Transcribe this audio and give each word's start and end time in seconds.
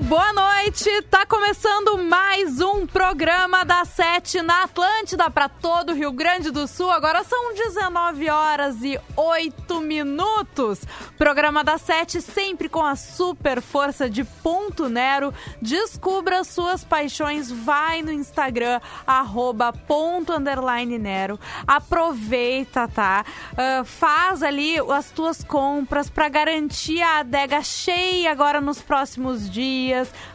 Boa 0.00 0.30
noite! 0.32 1.02
Tá 1.10 1.24
começando 1.24 1.96
mais 1.96 2.60
um 2.60 2.86
programa 2.86 3.64
da 3.64 3.84
Sete 3.86 4.42
na 4.42 4.64
Atlântida 4.64 5.30
para 5.30 5.48
todo 5.48 5.90
o 5.90 5.94
Rio 5.94 6.12
Grande 6.12 6.50
do 6.50 6.66
Sul. 6.66 6.90
Agora 6.90 7.24
são 7.24 7.54
19 7.54 8.28
horas 8.28 8.82
e 8.82 9.00
8 9.16 9.80
minutos. 9.80 10.80
Programa 11.16 11.64
da 11.64 11.78
Sete 11.78 12.20
sempre 12.20 12.68
com 12.68 12.84
a 12.84 12.94
super 12.94 13.62
força 13.62 14.10
de 14.10 14.22
Ponto 14.22 14.88
Nero. 14.88 15.32
Descubra 15.62 16.44
suas 16.44 16.84
paixões, 16.84 17.50
vai 17.50 18.02
no 18.02 18.12
Instagram, 18.12 18.80
arroba 19.06 19.72
ponto 19.72 20.32
underline 20.32 20.98
Nero. 20.98 21.40
Aproveita, 21.66 22.86
tá? 22.86 23.24
Uh, 23.52 23.84
faz 23.84 24.42
ali 24.42 24.76
as 24.90 25.10
tuas 25.10 25.42
compras 25.42 26.10
para 26.10 26.28
garantir 26.28 27.00
a 27.00 27.20
adega 27.20 27.62
cheia 27.62 28.30
agora 28.30 28.60
nos 28.60 28.82
próximos 28.82 29.48
dias. 29.48 29.85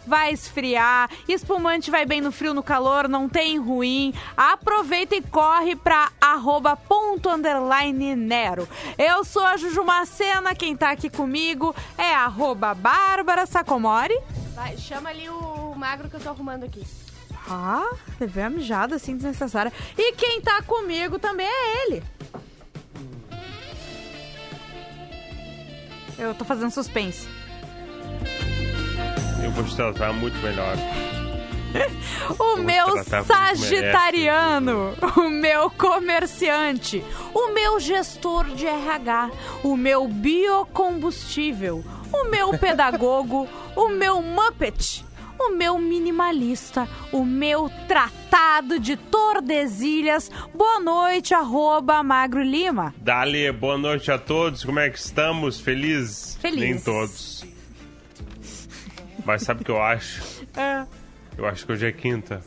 Vai 0.05 0.33
esfriar, 0.33 1.09
espumante 1.27 1.91
vai 1.91 2.05
bem 2.05 2.21
no 2.21 2.31
frio, 2.31 2.53
no 2.53 2.63
calor, 2.63 3.07
não 3.07 3.27
tem 3.27 3.57
ruim. 3.57 4.13
Aproveita 4.35 5.15
e 5.15 5.21
corre 5.21 5.75
para 5.75 6.11
arroba 6.19 6.75
ponto 6.75 7.29
underline 7.29 8.15
Nero. 8.15 8.67
Eu 8.97 9.23
sou 9.23 9.43
a 9.43 9.57
Juju 9.57 9.83
Macena, 9.83 10.55
quem 10.55 10.75
tá 10.75 10.91
aqui 10.91 11.09
comigo 11.09 11.75
é 11.97 12.13
arroba 12.13 12.73
Bárbara 12.73 13.45
Sacomori. 13.45 14.17
Vai, 14.55 14.77
chama 14.77 15.09
ali 15.09 15.29
o 15.29 15.73
magro 15.75 16.09
que 16.09 16.15
eu 16.15 16.19
tô 16.19 16.29
arrumando 16.29 16.63
aqui. 16.63 16.85
Ah, 17.49 17.89
a 18.19 18.49
mijada 18.49 18.95
assim 18.95 19.15
desnecessária. 19.15 19.73
E 19.97 20.13
quem 20.13 20.41
tá 20.41 20.61
comigo 20.61 21.17
também 21.19 21.47
é 21.47 21.85
ele. 21.85 22.03
Eu 26.17 26.35
tô 26.35 26.45
fazendo 26.45 26.71
suspense. 26.71 27.27
Eu 29.43 29.51
vou 29.51 29.63
te 29.63 29.75
tratar 29.75 30.13
muito 30.13 30.37
melhor. 30.39 30.75
o 32.37 32.57
meu 32.57 32.85
como 32.87 33.25
sagitariano, 33.25 34.93
o 35.17 35.29
meu 35.29 35.69
comerciante, 35.71 37.03
o 37.33 37.53
meu 37.53 37.79
gestor 37.79 38.45
de 38.53 38.67
RH, 38.67 39.31
o 39.63 39.75
meu 39.75 40.07
biocombustível, 40.07 41.83
o 42.11 42.29
meu 42.29 42.51
pedagogo, 42.59 43.47
o 43.75 43.87
meu 43.89 44.21
Muppet, 44.21 45.05
o 45.39 45.55
meu 45.55 45.79
minimalista, 45.79 46.87
o 47.11 47.25
meu 47.25 47.69
tratado 47.87 48.79
de 48.79 48.95
Tordesilhas. 48.95 50.29
Boa 50.53 50.79
noite, 50.79 51.33
arroba 51.33 52.03
Magro 52.03 52.43
Lima. 52.43 52.93
Dali, 52.97 53.51
boa 53.51 53.77
noite 53.77 54.11
a 54.11 54.19
todos. 54.19 54.63
Como 54.63 54.79
é 54.79 54.89
que 54.89 54.99
estamos? 54.99 55.59
Felizes? 55.59 56.37
Feliz. 56.39 56.59
Nem 56.59 56.79
todos. 56.79 57.50
Mas 59.25 59.43
sabe 59.43 59.61
o 59.61 59.65
que 59.65 59.71
eu 59.71 59.81
acho? 59.81 60.21
Ah, 60.55 60.85
Eu 61.37 61.45
acho 61.45 61.65
que 61.65 61.71
hoje 61.71 61.85
é 61.87 61.91
quinta. 61.91 62.41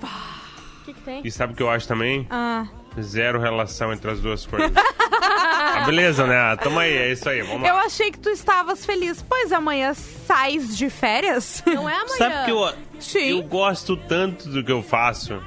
O 0.00 0.84
que, 0.84 0.94
que 0.94 1.00
tem? 1.02 1.20
E 1.24 1.30
sabe 1.30 1.52
o 1.52 1.56
que 1.56 1.62
eu 1.62 1.70
acho 1.70 1.86
também? 1.88 2.26
ah. 2.30 2.66
Zero 3.00 3.40
relação 3.40 3.90
entre 3.90 4.10
as 4.10 4.20
duas 4.20 4.44
coisas. 4.44 4.70
ah, 4.76 5.84
beleza, 5.86 6.26
né? 6.26 6.54
Tamo 6.56 6.78
aí, 6.78 6.92
é 6.94 7.10
isso 7.12 7.26
aí. 7.26 7.40
Vamos 7.40 7.66
Eu 7.66 7.74
lá. 7.74 7.84
achei 7.84 8.10
que 8.12 8.18
tu 8.18 8.28
estavas 8.28 8.84
feliz, 8.84 9.24
pois 9.26 9.50
amanhã 9.50 9.94
sais 9.94 10.76
de 10.76 10.90
férias. 10.90 11.62
Não 11.64 11.88
é 11.88 11.94
amanhã. 11.94 12.08
Sabe 12.18 12.44
que 12.44 12.50
eu, 12.50 12.72
Sim. 13.00 13.30
eu 13.38 13.42
gosto 13.44 13.96
tanto 13.96 14.46
do 14.50 14.62
que 14.62 14.70
eu 14.70 14.82
faço 14.82 15.42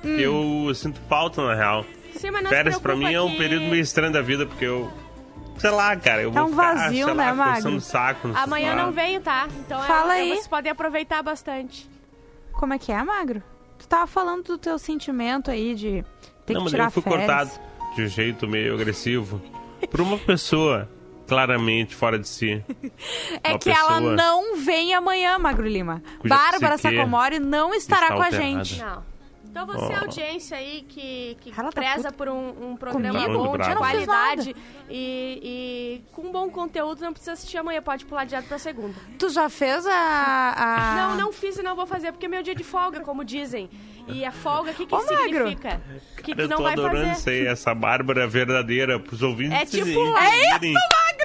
que 0.00 0.22
eu 0.22 0.72
sinto 0.76 1.00
falta, 1.08 1.44
na 1.44 1.54
real. 1.56 1.84
Sim, 2.14 2.30
mas 2.30 2.42
não 2.44 2.50
se 2.50 2.56
Férias 2.56 2.78
pra 2.78 2.94
mim 2.94 3.12
é 3.12 3.20
um 3.20 3.32
que- 3.32 3.38
período 3.38 3.64
meio 3.66 3.82
estranho 3.82 4.12
da 4.12 4.22
vida, 4.22 4.46
porque 4.46 4.64
eu. 4.64 4.92
Sei 5.60 5.70
lá, 5.70 5.94
cara, 5.96 6.22
eu 6.22 6.32
Tá 6.32 6.44
um 6.44 6.48
ficar, 6.50 6.74
vazio, 6.74 7.04
sei 7.06 7.14
né, 7.14 7.26
lá, 7.26 7.34
Magro? 7.34 7.80
saco. 7.80 8.28
no 8.28 8.36
Amanhã 8.38 8.74
não 8.74 8.92
venho, 8.92 9.20
tá? 9.20 9.46
Então 9.60 9.80
Fala 9.82 10.16
é, 10.16 10.20
aí. 10.20 10.28
vocês 10.30 10.48
podem 10.48 10.72
aproveitar 10.72 11.22
bastante. 11.22 11.88
Como 12.52 12.72
é 12.72 12.78
que 12.78 12.90
é, 12.90 13.02
Magro? 13.02 13.42
Tu 13.78 13.86
tava 13.86 14.06
falando 14.06 14.44
do 14.44 14.58
teu 14.58 14.78
sentimento 14.78 15.50
aí 15.50 15.74
de 15.74 16.04
ter 16.46 16.54
não, 16.54 16.60
que 16.60 16.64
mas 16.64 16.70
tirar 16.72 16.84
eu 16.84 16.90
fui 16.90 17.02
férias. 17.02 17.26
cortado 17.26 17.50
de 17.94 18.02
um 18.02 18.08
jeito 18.08 18.46
meio 18.48 18.74
agressivo 18.74 19.40
por 19.90 20.00
uma 20.00 20.16
pessoa 20.18 20.88
claramente 21.26 21.94
fora 21.94 22.18
de 22.18 22.26
si. 22.28 22.64
É 23.42 23.50
Uma 23.50 23.58
que 23.58 23.70
ela 23.70 24.00
não 24.00 24.56
vem 24.56 24.92
amanhã, 24.94 25.38
Magro 25.38 25.66
Lima. 25.66 26.02
Bárbara 26.24 26.76
psique 26.76 26.96
Sacomori 26.96 27.38
não 27.38 27.72
estará 27.74 28.08
com 28.08 28.14
a 28.22 28.26
alterada. 28.26 28.42
gente. 28.64 28.78
Não. 28.80 29.09
Então 29.50 29.66
você, 29.66 29.92
Oh. 29.92 30.00
audiência 30.04 30.56
aí, 30.56 30.82
que, 30.88 31.36
que 31.40 31.52
Ela 31.58 31.72
tá 31.72 31.80
preza 31.80 32.12
por 32.12 32.28
um, 32.28 32.70
um 32.70 32.76
programa 32.76 33.20
comigo? 33.20 33.44
bom, 33.44 33.58
de 33.58 33.74
qualidade 33.76 34.54
e, 34.88 36.02
e 36.06 36.12
com 36.12 36.30
bom 36.30 36.48
conteúdo, 36.50 37.00
não 37.02 37.12
precisa 37.12 37.32
assistir 37.32 37.58
amanhã, 37.58 37.82
pode 37.82 38.04
pular 38.04 38.24
direto 38.24 38.46
pra 38.46 38.58
segunda. 38.58 38.94
Tu 39.18 39.28
já 39.28 39.48
fez 39.48 39.84
a. 39.86 40.54
a... 40.56 40.94
Não, 41.10 41.16
não 41.16 41.32
fiz 41.32 41.56
e 41.58 41.62
não 41.62 41.74
vou 41.74 41.86
fazer, 41.86 42.12
porque 42.12 42.26
é 42.26 42.28
meu 42.28 42.42
dia 42.42 42.54
de 42.54 42.62
folga, 42.62 43.00
como 43.00 43.24
dizem. 43.24 43.68
E 44.06 44.24
a 44.24 44.32
folga, 44.32 44.70
o 44.70 44.74
que, 44.74 44.86
que 44.86 44.94
Ô, 44.94 44.98
Magro. 44.98 45.18
significa? 45.22 45.80
O 46.18 46.22
que, 46.22 46.34
que 46.34 46.40
eu 46.40 46.48
não 46.48 46.56
tô 46.58 46.62
vai 46.64 46.72
adorando 46.72 46.98
fazer? 47.06 47.12
isso 47.18 47.30
aí, 47.30 47.46
essa 47.46 47.74
Bárbara 47.74 48.26
verdadeira 48.26 48.98
pros 48.98 49.22
ouvintes. 49.22 49.56
É 49.60 49.64
tipo- 49.66 49.88
entenderem 49.88 50.74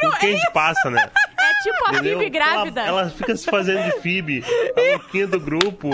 O 0.03 0.11
que 0.17 0.25
a 0.25 0.31
gente 0.31 0.51
passa, 0.51 0.89
né? 0.89 1.09
É 1.37 1.61
tipo 1.63 1.77
a 1.87 1.93
Entendeu? 1.93 2.17
Phoebe 2.17 2.29
grávida. 2.31 2.81
Ela, 2.81 3.01
ela 3.01 3.09
fica 3.09 3.35
se 3.35 3.45
fazendo 3.45 3.83
de 3.85 4.01
Phoebe, 4.01 4.43
a 4.75 4.81
louquinha 4.97 5.27
do 5.27 5.39
grupo, 5.39 5.89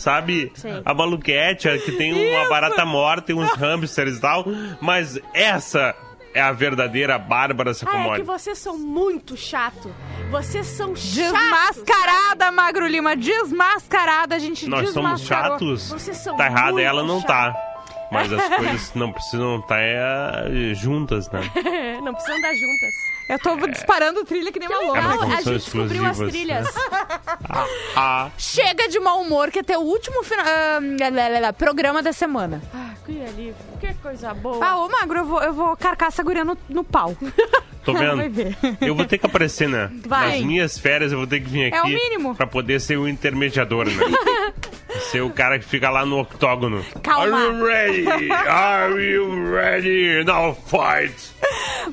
sabe? 0.00 0.50
Sim. 0.54 0.82
A 0.84 0.92
maluquete, 0.94 1.68
que 1.84 1.92
tem 1.92 2.12
uma 2.34 2.48
barata 2.48 2.84
morta 2.84 3.32
e 3.32 3.34
uns 3.34 3.50
hamsters 3.52 4.16
e 4.16 4.20
tal. 4.20 4.44
Mas 4.80 5.18
essa 5.34 5.94
é 6.32 6.40
a 6.40 6.52
verdadeira 6.52 7.18
Bárbara 7.18 7.70
Ah, 7.70 7.72
é 7.72 7.74
Sacomori. 7.74 8.20
que 8.20 8.26
vocês 8.26 8.56
são 8.58 8.78
muito 8.78 9.36
chato. 9.36 9.92
Vocês 10.30 10.66
são 10.66 10.94
chatos. 10.94 11.12
Desmascarada, 11.14 12.50
Magro 12.52 12.86
Lima. 12.86 13.16
Desmascarada, 13.16 14.36
a 14.36 14.38
gente 14.38 14.68
Nós 14.68 14.90
somos 14.90 15.22
chatos? 15.22 15.90
Vocês 15.90 16.16
são 16.18 16.36
Tá 16.36 16.46
errado, 16.46 16.74
muito 16.74 16.86
ela 16.86 17.02
não 17.02 17.20
chatos. 17.20 17.26
tá. 17.54 17.69
Mas 18.10 18.32
as 18.32 18.48
coisas 18.56 18.94
não 18.94 19.12
precisam 19.12 19.58
estar 19.60 19.80
é, 19.80 20.74
juntas, 20.74 21.30
né? 21.30 21.40
não 22.02 22.12
precisam 22.12 22.40
dar 22.40 22.54
juntas. 22.54 22.90
Eu 23.28 23.38
tô 23.38 23.66
disparando 23.68 24.24
trilha 24.24 24.50
que 24.50 24.58
nem 24.58 24.68
uma 24.68 24.80
louca. 24.80 25.00
Não 25.02 25.10
a 25.10 25.40
são 25.42 25.52
gente 25.52 25.64
descobriu 25.64 26.04
as 26.04 26.18
trilhas. 26.18 26.68
Ah, 27.96 28.30
Chega 28.38 28.88
de 28.88 28.98
mau 29.00 29.20
humor, 29.22 29.50
que 29.50 29.58
é 29.58 29.62
teu 29.62 29.80
último 29.80 30.22
fina- 30.22 30.42
ah, 30.44 30.78
lá, 31.12 31.28
lá, 31.28 31.40
lá, 31.40 31.52
programa 31.52 32.02
da 32.02 32.12
semana. 32.12 32.62
Ah, 32.72 32.90
que 33.04 33.20
alívio. 33.22 33.54
Que 33.80 33.92
coisa 33.94 34.32
boa. 34.34 34.64
Ah, 34.64 34.78
ô 34.78 34.88
Magro, 34.88 35.18
eu 35.18 35.24
vou, 35.24 35.42
eu 35.42 35.52
vou 35.52 35.76
carcar 35.76 36.08
essa 36.08 36.22
guria 36.22 36.44
no, 36.44 36.56
no 36.68 36.84
pau. 36.84 37.16
tô 37.84 37.92
vendo? 37.92 38.22
Eu 38.80 38.94
vou 38.94 39.04
ter 39.04 39.18
que 39.18 39.26
aparecer, 39.26 39.68
né? 39.68 39.90
Vai. 40.06 40.38
Nas 40.38 40.46
minhas 40.46 40.78
férias 40.78 41.12
eu 41.12 41.18
vou 41.18 41.26
ter 41.26 41.40
que 41.40 41.48
vir 41.48 41.66
aqui. 41.66 41.76
É 41.76 41.82
o 41.82 41.88
mínimo. 41.88 42.34
Pra 42.34 42.46
poder 42.46 42.80
ser 42.80 42.96
o 42.96 43.08
intermediador, 43.08 43.86
né? 43.86 43.92
Ser 45.10 45.20
o 45.22 45.30
cara 45.30 45.58
que 45.58 45.64
fica 45.64 45.90
lá 45.90 46.04
no 46.04 46.20
octógono. 46.20 46.84
Calma. 47.02 47.38
Are 47.38 47.56
you 47.56 47.66
ready? 47.66 48.32
Are 48.32 49.12
you 49.12 49.52
ready? 49.52 50.24
Now 50.24 50.54
fight! 50.54 51.32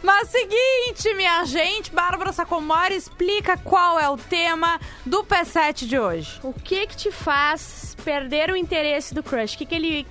Mas 0.04 0.30
seguinte, 0.30 1.14
minha 1.16 1.44
gente, 1.46 1.92
Bárbara 1.92 2.32
Sacomori 2.32 2.96
explica 2.96 3.58
qual 3.58 4.00
é 4.00 4.10
o 4.10 4.18
tema 4.18 4.80
do 5.06 5.24
P7 5.24 5.86
de 5.86 5.98
hoje. 5.98 6.40
O 6.44 6.54
que 6.54 6.88
que 6.88 6.96
te 6.96 7.12
faz 7.12 7.96
perder 8.04 8.52
o 8.52 8.56
interesse 8.56 9.14
do 9.14 9.24
crush? 9.24 9.56
O 9.56 9.58
que 9.58 9.66
que 9.66 9.76
ele... 9.76 10.08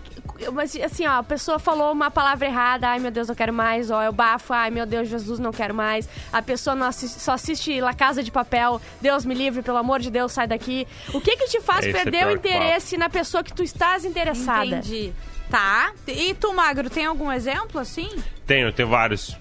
Mas, 0.53 0.77
assim, 0.77 1.07
ó, 1.07 1.19
a 1.19 1.23
pessoa 1.23 1.59
falou 1.59 1.93
uma 1.93 2.11
palavra 2.11 2.47
errada, 2.47 2.89
ai 2.89 2.99
meu 2.99 3.11
Deus, 3.11 3.29
eu 3.29 3.35
quero 3.37 3.53
mais, 3.53 3.91
ó, 3.91 4.03
eu 4.03 4.13
bafo, 4.13 4.53
ai 4.53 4.71
meu 4.71 4.85
Deus, 4.87 5.09
Jesus, 5.09 5.39
não 5.39 5.53
quero 5.53 5.75
mais. 5.75 6.09
A 6.33 6.43
pessoa 6.43 6.75
não 6.77 6.87
assiste- 6.87 7.21
só 7.21 7.33
assiste 7.33 7.81
La 7.81 7.94
Casa 7.94 8.23
de 8.23 8.31
Papel, 8.31 8.81
Deus 9.00 9.25
me 9.25 9.35
livre, 9.35 9.62
pelo 9.62 9.79
amor 9.79 10.00
de 10.00 10.11
Deus, 10.11 10.33
sai 10.33 10.47
daqui. 10.47 10.87
O 11.15 11.21
que 11.21 11.37
que 11.37 11.47
te 11.49 11.61
faz 11.61 11.87
Esse 11.87 11.91
é 11.97 12.03
perder 12.03 12.19
o 12.27 12.29
pior 12.29 12.38
que 12.41 12.49
interesse 12.49 12.97
na 12.97 13.09
pessoa 13.09 13.43
que 13.43 13.53
tu 13.53 13.62
estás 13.62 14.05
interessada? 14.05 14.65
Entendi. 14.67 15.12
Tá. 15.50 15.93
E 16.09 16.35
tu, 16.35 16.53
Magro, 16.53 16.91
tem 16.91 17.05
algum 17.06 17.31
exemplo 17.31 17.81
assim? 17.81 18.09
Tenho, 18.47 18.73
tenho 18.73 18.89
vários. 18.89 19.37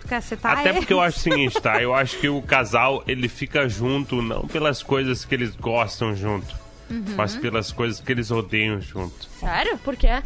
Tu 0.00 0.08
quer 0.08 0.22
citar 0.22 0.58
Até 0.58 0.72
porque 0.72 0.92
eu 0.92 1.00
acho 1.00 1.18
o 1.18 1.20
seguinte, 1.22 1.60
tá? 1.60 1.82
Eu 1.82 1.92
acho 1.94 2.18
que 2.18 2.28
o 2.28 2.40
casal, 2.42 3.02
ele 3.06 3.28
fica 3.28 3.68
junto 3.68 4.22
não 4.22 4.46
pelas 4.46 4.82
coisas 4.82 5.24
que 5.24 5.34
eles 5.34 5.54
gostam 5.56 6.14
junto, 6.14 6.54
Uhum. 6.92 7.14
mas 7.16 7.34
pelas 7.36 7.72
coisas 7.72 8.00
que 8.00 8.12
eles 8.12 8.30
odeiam 8.30 8.80
junto. 8.80 9.26
Sério? 9.40 9.78
Por 9.78 9.96
quê? 9.96 10.06
É 10.08 10.22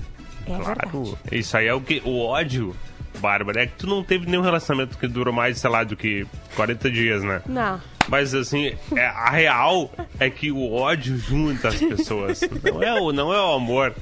verdade. 0.47 0.91
Claro. 0.91 1.19
Isso 1.31 1.57
aí 1.57 1.67
é 1.67 1.75
o 1.75 1.81
que. 1.81 2.03
O 2.05 2.25
ódio, 2.25 2.75
Bárbara, 3.19 3.63
é 3.63 3.67
que 3.67 3.75
tu 3.75 3.87
não 3.87 4.03
teve 4.03 4.27
nenhum 4.27 4.43
relacionamento 4.43 4.99
que 4.99 5.07
durou 5.07 5.33
mais, 5.33 5.59
sei 5.59 5.71
lá, 5.71 5.85
do 5.85 5.97
que 5.97 6.27
40 6.55 6.91
dias, 6.91 7.23
né? 7.23 7.43
Não. 7.47 7.81
Mas 8.09 8.35
assim, 8.35 8.73
é, 8.95 9.07
a 9.07 9.31
real 9.31 9.91
é 10.21 10.31
que 10.31 10.51
o 10.53 10.73
ódio 10.73 11.17
junta 11.19 11.69
as 11.69 11.77
pessoas. 11.81 12.41
Não 12.63 12.83
é 12.83 13.01
o, 13.01 13.13
não 13.13 13.33
é 13.33 13.41
o 13.41 13.55
amor. 13.55 13.93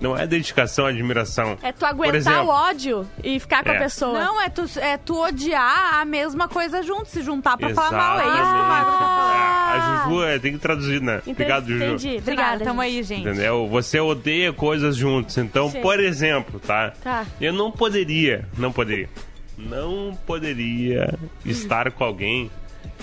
Não 0.00 0.16
é 0.16 0.26
dedicação, 0.26 0.86
admiração. 0.86 1.58
É 1.62 1.72
tu 1.72 1.84
aguentar 1.84 2.16
exemplo, 2.16 2.44
o 2.44 2.48
ódio 2.48 3.06
e 3.22 3.38
ficar 3.38 3.62
com 3.62 3.70
a 3.70 3.74
É. 3.74 3.78
pessoa. 3.78 4.18
Não, 4.18 4.40
é 4.40 4.48
tu, 4.48 4.64
é 4.78 4.96
tu 4.96 5.22
odiar 5.22 6.00
a 6.00 6.04
mesma 6.06 6.48
coisa 6.48 6.82
junto, 6.82 7.06
se 7.10 7.20
juntar 7.22 7.56
pra 7.58 7.68
falar 7.74 7.90
mal. 7.92 8.18
É 8.18 8.22
isso 8.22 8.32
que 8.32 8.38
o 8.38 8.40
Exatamente. 8.40 8.68
Magro 8.68 8.92
tá 8.92 8.98
falando. 8.98 9.30
É, 9.30 9.72
a 9.72 10.04
Juju 10.08 10.24
é, 10.24 10.38
tem 10.38 10.52
que 10.52 10.58
traduzir, 10.58 11.00
né? 11.02 11.16
Entendi, 11.18 11.30
Obrigado, 11.32 11.66
Juju. 11.68 11.84
Entendi. 11.84 12.08
Obrigada, 12.16 12.22
Obrigada. 12.54 12.64
tamo 12.64 12.82
gente. 12.82 12.96
aí, 12.96 13.02
gente. 13.02 13.20
Entendeu? 13.28 13.68
Você 13.68 14.00
odeia 14.00 14.52
coisas 14.52 14.96
juntos. 14.96 15.36
Então, 15.36 15.70
Sim. 15.70 15.80
por 15.82 16.00
exemplo, 16.00 16.58
tá? 16.60 16.92
Tá. 17.02 17.26
Eu 17.40 17.52
não 17.52 17.70
poderia, 17.70 18.48
não 18.56 18.72
poderia, 18.72 19.08
não 19.58 20.16
poderia 20.26 21.18
estar 21.44 21.90
com 21.92 22.04
alguém 22.04 22.50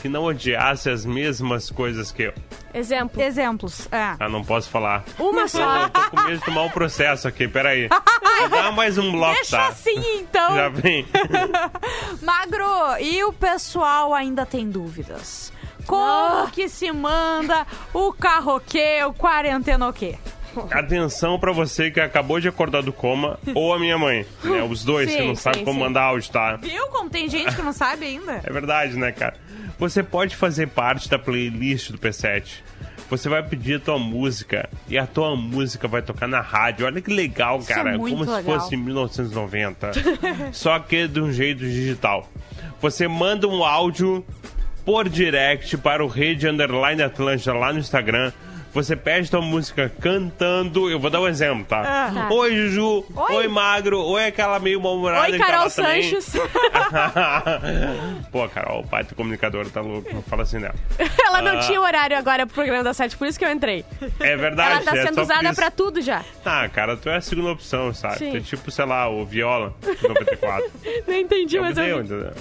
que 0.02 0.08
não 0.10 0.24
odiasse 0.26 0.90
as 0.90 1.06
mesmas 1.06 1.70
coisas 1.70 2.12
que 2.12 2.24
eu. 2.24 2.34
Exemplo. 2.74 3.22
Exemplos. 3.22 3.88
É. 3.92 4.16
Ah, 4.20 4.30
não 4.30 4.44
posso 4.44 4.70
falar. 4.70 5.04
Uma 5.18 5.48
só. 5.48 5.84
Eu 5.84 5.90
tô 5.90 6.02
com 6.12 6.22
medo 6.22 6.38
de 6.40 6.46
tomar 6.46 6.64
um 6.64 6.70
processo 6.70 7.28
aqui, 7.28 7.48
peraí. 7.48 7.90
Dá 8.52 8.72
mais 8.72 8.98
um 8.98 9.12
bloco, 9.12 9.34
Deixa 9.36 9.58
tá? 9.58 9.68
assim, 9.68 10.20
então. 10.20 10.56
Já 10.56 10.70
vem. 10.70 11.06
Magro, 12.22 12.98
e 13.00 13.24
o 13.24 13.34
pessoal 13.34 14.14
ainda 14.14 14.46
tem 14.46 14.70
dúvidas? 14.70 15.52
Como 15.86 16.04
Ah. 16.46 16.50
que 16.52 16.68
se 16.68 16.92
manda 16.92 17.66
o 17.94 18.12
carroquê, 18.14 19.00
o 19.08 19.14
quarentena 19.14 19.88
o 19.88 19.94
quê? 19.94 20.16
Atenção 20.72 21.40
pra 21.40 21.52
você 21.52 21.92
que 21.92 22.00
acabou 22.00 22.40
de 22.40 22.48
acordar 22.48 22.82
do 22.82 22.92
coma 22.92 23.40
ou 23.54 23.74
a 23.76 23.80
minha 23.80 23.98
mãe. 23.98 24.26
Né? 24.44 24.64
Os 24.64 24.84
dois 24.84 25.10
que 25.12 25.18
Sim, 25.22 25.28
não 25.28 25.36
sim, 25.36 25.42
sabem 25.42 25.64
como 25.64 25.78
sim. 25.78 25.86
mandar 25.86 26.02
áudio, 26.04 26.32
tá? 26.32 26.56
Viu 26.56 26.88
como 26.88 27.10
tem 27.12 27.30
gente 27.30 27.56
que 27.56 27.62
não 27.62 27.72
sabe 27.72 28.06
ainda? 28.08 28.42
É 28.44 28.52
verdade, 28.52 28.98
né, 28.98 29.12
cara? 29.12 29.36
Você 29.80 30.02
pode 30.02 30.36
fazer 30.36 30.68
parte 30.68 31.10
da 31.10 31.20
playlist 31.20 31.92
do 31.92 31.98
P7. 31.98 32.62
Você 33.10 33.30
vai 33.30 33.42
pedir 33.42 33.76
a 33.76 33.80
tua 33.80 33.98
música 34.00 34.70
e 34.90 34.98
a 34.98 35.08
tua 35.08 35.36
música 35.36 35.88
vai 35.88 36.02
tocar 36.02 36.28
na 36.28 36.42
rádio. 36.42 36.86
Olha 36.86 37.02
que 37.02 37.14
legal, 37.14 37.60
Isso 37.60 37.72
é 37.72 37.76
cara. 37.76 37.98
muito 37.98 38.12
Como 38.18 38.26
se 38.26 38.32
legal. 38.36 38.60
fosse 38.60 38.76
em 38.76 38.78
1990. 38.80 39.92
Só 40.52 40.78
que 40.80 41.08
de 41.08 41.22
um 41.22 41.32
jeito 41.32 41.60
digital. 41.60 42.30
Você 42.82 43.08
manda 43.08 43.48
um 43.48 43.64
áudio 43.64 44.26
por 44.84 45.08
direct 45.08 45.78
para 45.78 46.04
o 46.04 46.08
Rede 46.08 46.48
Underline 46.48 47.02
Atlântida 47.02 47.54
lá 47.54 47.72
no 47.72 47.80
Instagram. 47.80 48.32
Você 48.78 48.96
pede 48.96 49.28
tua 49.32 49.42
música 49.42 49.92
cantando. 50.00 50.88
Eu 50.88 51.00
vou 51.00 51.10
dar 51.10 51.20
um 51.20 51.28
exemplo, 51.28 51.66
tá? 51.66 52.12
Ah. 52.16 52.32
Oi, 52.32 52.56
Juju. 52.56 53.04
Oi. 53.16 53.36
Oi, 53.38 53.48
Magro. 53.48 54.00
Oi, 54.04 54.28
aquela 54.28 54.60
meio 54.60 54.80
mal-humorada 54.80 55.32
Oi, 55.32 55.36
tá 55.36 55.46
Carol. 55.48 55.68
Sanches. 55.68 56.34
Pô, 58.32 58.48
Carol, 58.48 58.82
o 58.82 58.88
pai 58.88 59.04
do 59.04 59.16
comunicador 59.16 59.68
tá 59.72 59.82
louco. 59.82 60.22
Fala 60.30 60.44
assim, 60.44 60.60
não. 60.60 60.70
Ela 61.26 61.42
não 61.42 61.58
Ah. 61.58 61.62
tinha 61.62 61.82
horário 61.82 62.16
agora 62.16 62.46
pro 62.46 62.54
programa 62.54 62.84
da 62.84 62.94
sete, 62.94 63.18
por 63.18 63.28
isso 63.28 63.40
que 63.40 63.46
eu 63.46 63.52
entrei. 63.52 63.84
É 64.20 64.38
verdade. 64.38 64.74
Ela 64.74 64.82
tá 64.84 64.96
é 64.96 65.08
sendo 65.08 65.22
usada 65.24 65.54
pra 65.56 65.72
tudo 65.72 66.00
já. 66.00 66.24
Ah, 66.46 66.70
cara, 66.70 66.96
tu 66.96 67.10
é 67.10 67.16
a 67.16 67.22
segunda 67.22 67.50
opção, 67.54 67.92
sabe? 67.96 68.20
Sim. 68.20 68.30
Tu 68.30 68.38
é 68.38 68.42
tipo, 68.42 68.70
sei 68.70 68.86
lá, 68.86 69.10
o 69.10 69.26
Viola, 69.26 69.74
94. 70.04 70.70
Não 71.08 71.16
entendi, 71.18 71.56
Eu 71.58 71.64
mas 71.64 71.76
eu... 71.80 72.00
entendeu? 72.02 72.32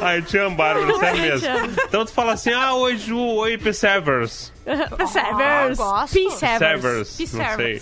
Ai, 0.00 0.22
te 0.22 0.38
amo, 0.38 0.56
Bárbara, 0.56 0.98
sério 0.98 1.20
mesmo. 1.20 1.48
Então 1.86 2.04
tu 2.04 2.12
fala 2.12 2.32
assim, 2.32 2.52
ah, 2.52 2.74
oi, 2.74 2.95
Ju, 2.96 3.18
oi, 3.18 3.58
Persevers. 3.58 4.52
Severs. 4.66 5.78
Ah, 5.80 5.84
gosto. 6.00 6.14
P-Severs. 6.14 7.08
Severs, 7.08 7.32
não 7.32 7.56
sei. 7.56 7.80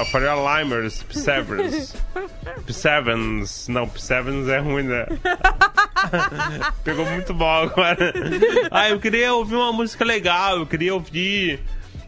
O 0.00 0.04
Faria 0.06 0.34
Limers, 0.34 1.02
Persevers. 1.04 1.94
P7s. 2.66 3.68
Não, 3.68 3.86
P7s 3.86 4.48
é 4.48 4.58
ruim, 4.58 4.84
né? 4.84 5.06
Pegou 6.84 7.06
muito 7.06 7.34
mal 7.34 7.64
agora. 7.64 8.12
Ah, 8.70 8.88
eu 8.88 8.98
queria 8.98 9.32
ouvir 9.34 9.54
uma 9.56 9.72
música 9.72 10.04
legal. 10.04 10.58
Eu 10.58 10.66
queria 10.66 10.94
ouvir 10.94 11.60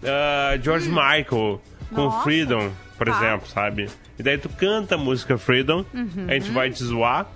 ah, 0.03 0.57
George 0.63 0.89
Michael 0.89 1.61
com 1.91 2.05
Nossa. 2.05 2.23
Freedom, 2.25 2.71
por 2.99 3.07
Tá. 3.09 3.17
exemplo, 3.17 3.49
sabe? 3.49 3.89
E 4.19 4.23
daí 4.23 4.39
tu 4.39 4.49
canta 4.49 4.95
a 4.97 4.99
música 4.99 5.39
Freedom, 5.39 5.85
Uhum. 5.95 6.27
a 6.29 6.33
gente 6.35 6.51
vai 6.51 6.71
te 6.71 6.83
zoar 6.83 7.27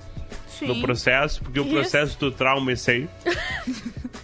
no 0.62 0.75
Sim. 0.75 0.81
processo, 0.82 1.40
porque 1.43 1.61
o 1.61 1.64
Isso. 1.64 1.73
processo 1.73 2.19
do 2.19 2.31
trauma 2.32 2.70
é 2.70 2.75
esse 2.75 2.90
aí. 2.90 3.08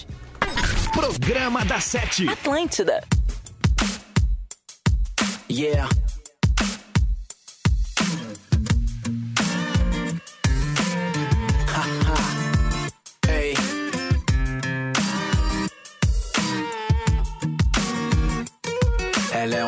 Programa 0.95 1.65
da 1.65 1.81
Sete. 1.81 2.25
Atlântida. 2.29 3.03
Yeah. 5.49 5.89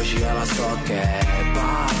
Hoje 0.00 0.22
ela 0.22 0.46
só 0.46 0.76
quer 0.86 1.20
paz. 1.54 2.00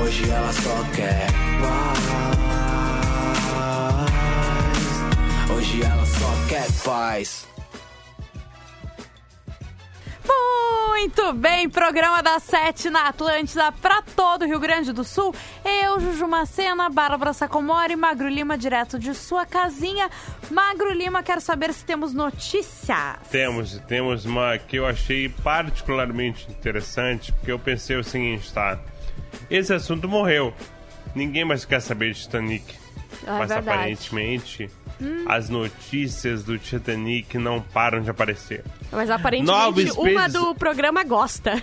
Hoje 0.00 0.30
ela 0.30 0.52
só 0.52 0.84
quer 0.94 1.26
paz. 1.60 1.98
Hoje 5.50 5.82
ela 5.82 6.06
só 6.06 6.46
quer 6.48 6.66
paz. 6.84 7.48
Muito 10.26 11.32
bem, 11.34 11.68
programa 11.68 12.22
da 12.22 12.38
Sete 12.40 12.90
na 12.90 13.08
Atlântida 13.08 13.70
para 13.70 14.02
todo 14.02 14.42
o 14.42 14.46
Rio 14.46 14.58
Grande 14.58 14.92
do 14.92 15.04
Sul. 15.04 15.34
Eu, 15.64 16.00
Juju 16.00 16.26
Macena, 16.26 16.88
Bárbara 16.90 17.32
Sacomori, 17.32 17.94
Magro 17.96 18.28
Lima, 18.28 18.58
direto 18.58 18.98
de 18.98 19.14
sua 19.14 19.46
casinha. 19.46 20.10
Magro 20.50 20.92
Lima, 20.92 21.22
quero 21.22 21.40
saber 21.40 21.72
se 21.72 21.84
temos 21.84 22.12
notícias. 22.12 23.16
Temos, 23.30 23.78
temos 23.86 24.24
uma 24.24 24.58
que 24.58 24.76
eu 24.76 24.86
achei 24.86 25.28
particularmente 25.28 26.50
interessante, 26.50 27.32
porque 27.32 27.52
eu 27.52 27.58
pensei 27.58 27.96
o 27.96 28.04
seguinte, 28.04 28.52
tá? 28.52 28.78
Esse 29.50 29.72
assunto 29.72 30.08
morreu. 30.08 30.52
Ninguém 31.14 31.44
mais 31.44 31.64
quer 31.64 31.80
saber 31.80 32.12
de 32.12 32.20
Titanic. 32.22 32.74
É 33.26 33.30
mas 33.30 33.48
verdade. 33.48 33.68
aparentemente, 33.70 34.70
as 35.26 35.48
notícias 35.48 36.44
do 36.44 36.58
Titanic 36.58 37.38
não 37.38 37.60
param 37.60 38.00
de 38.02 38.10
aparecer. 38.10 38.62
Mas 38.92 39.08
Nova 39.08 39.14
aparentemente 39.20 39.82
espécie- 39.88 40.10
uma 40.10 40.28
do 40.28 40.54
programa 40.54 41.02
gosta. 41.04 41.60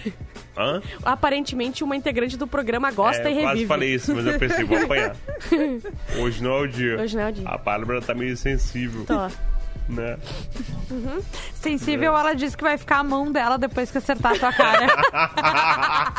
Hã? 0.57 0.81
Aparentemente 1.03 1.83
uma 1.83 1.95
integrante 1.95 2.38
do 2.38 2.45
programa 2.48 2.91
gosta 2.91 3.27
é, 3.27 3.31
e 3.31 3.36
eu 3.38 3.41
quase 3.41 3.48
revive. 3.53 3.65
falei 3.67 3.93
isso, 3.95 4.13
mas 4.15 4.25
eu 4.25 4.38
pensei, 4.39 4.63
vou 4.63 4.77
apanhar. 4.77 5.15
Hoje 6.19 6.43
não 6.43 6.51
é 6.57 6.62
o 6.62 6.67
dia. 6.67 7.00
Hoje 7.01 7.15
não 7.15 7.24
é 7.24 7.29
o 7.29 7.31
dia. 7.33 7.48
A 7.48 7.57
Bárbara 7.57 8.01
tá 8.01 8.13
meio 8.13 8.36
sensível, 8.38 9.05
Tô. 9.05 9.27
Né? 9.89 10.17
Sensível, 11.53 12.15
ela 12.17 12.33
disse 12.33 12.55
que 12.55 12.63
vai 12.63 12.77
ficar 12.77 12.97
a 12.99 13.03
mão 13.03 13.31
dela 13.31 13.57
depois 13.57 13.91
que 13.91 13.97
acertar 13.97 14.33
a 14.33 14.39
tua 14.39 14.53
cara. 14.53 14.87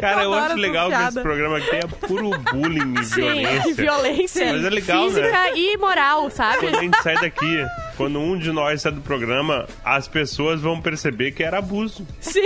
Cara, 0.00 0.22
eu 0.24 0.32
adoro 0.32 0.52
acho 0.52 0.60
legal 0.60 0.88
que 0.90 0.96
esse 0.96 1.20
programa 1.20 1.58
aqui 1.58 1.76
é 1.76 1.86
puro 2.06 2.30
bullying 2.52 2.94
e 3.00 3.04
Sim, 3.04 3.20
violência. 3.20 3.74
violência. 3.82 4.52
Mas 4.52 4.64
é 4.64 4.70
legal, 4.70 5.04
física 5.04 5.30
né? 5.30 5.52
e 5.56 5.76
moral, 5.76 6.30
sabe? 6.30 6.58
Quando 6.58 6.76
a 6.76 6.80
gente 6.80 7.02
sai 7.02 7.14
daqui, 7.20 7.66
quando 7.96 8.18
um 8.18 8.38
de 8.38 8.50
nós 8.50 8.82
sai 8.82 8.92
do 8.92 9.00
programa, 9.00 9.66
as 9.84 10.08
pessoas 10.08 10.60
vão 10.60 10.80
perceber 10.80 11.32
que 11.32 11.42
era 11.42 11.58
abuso. 11.58 12.06
Sim. 12.20 12.40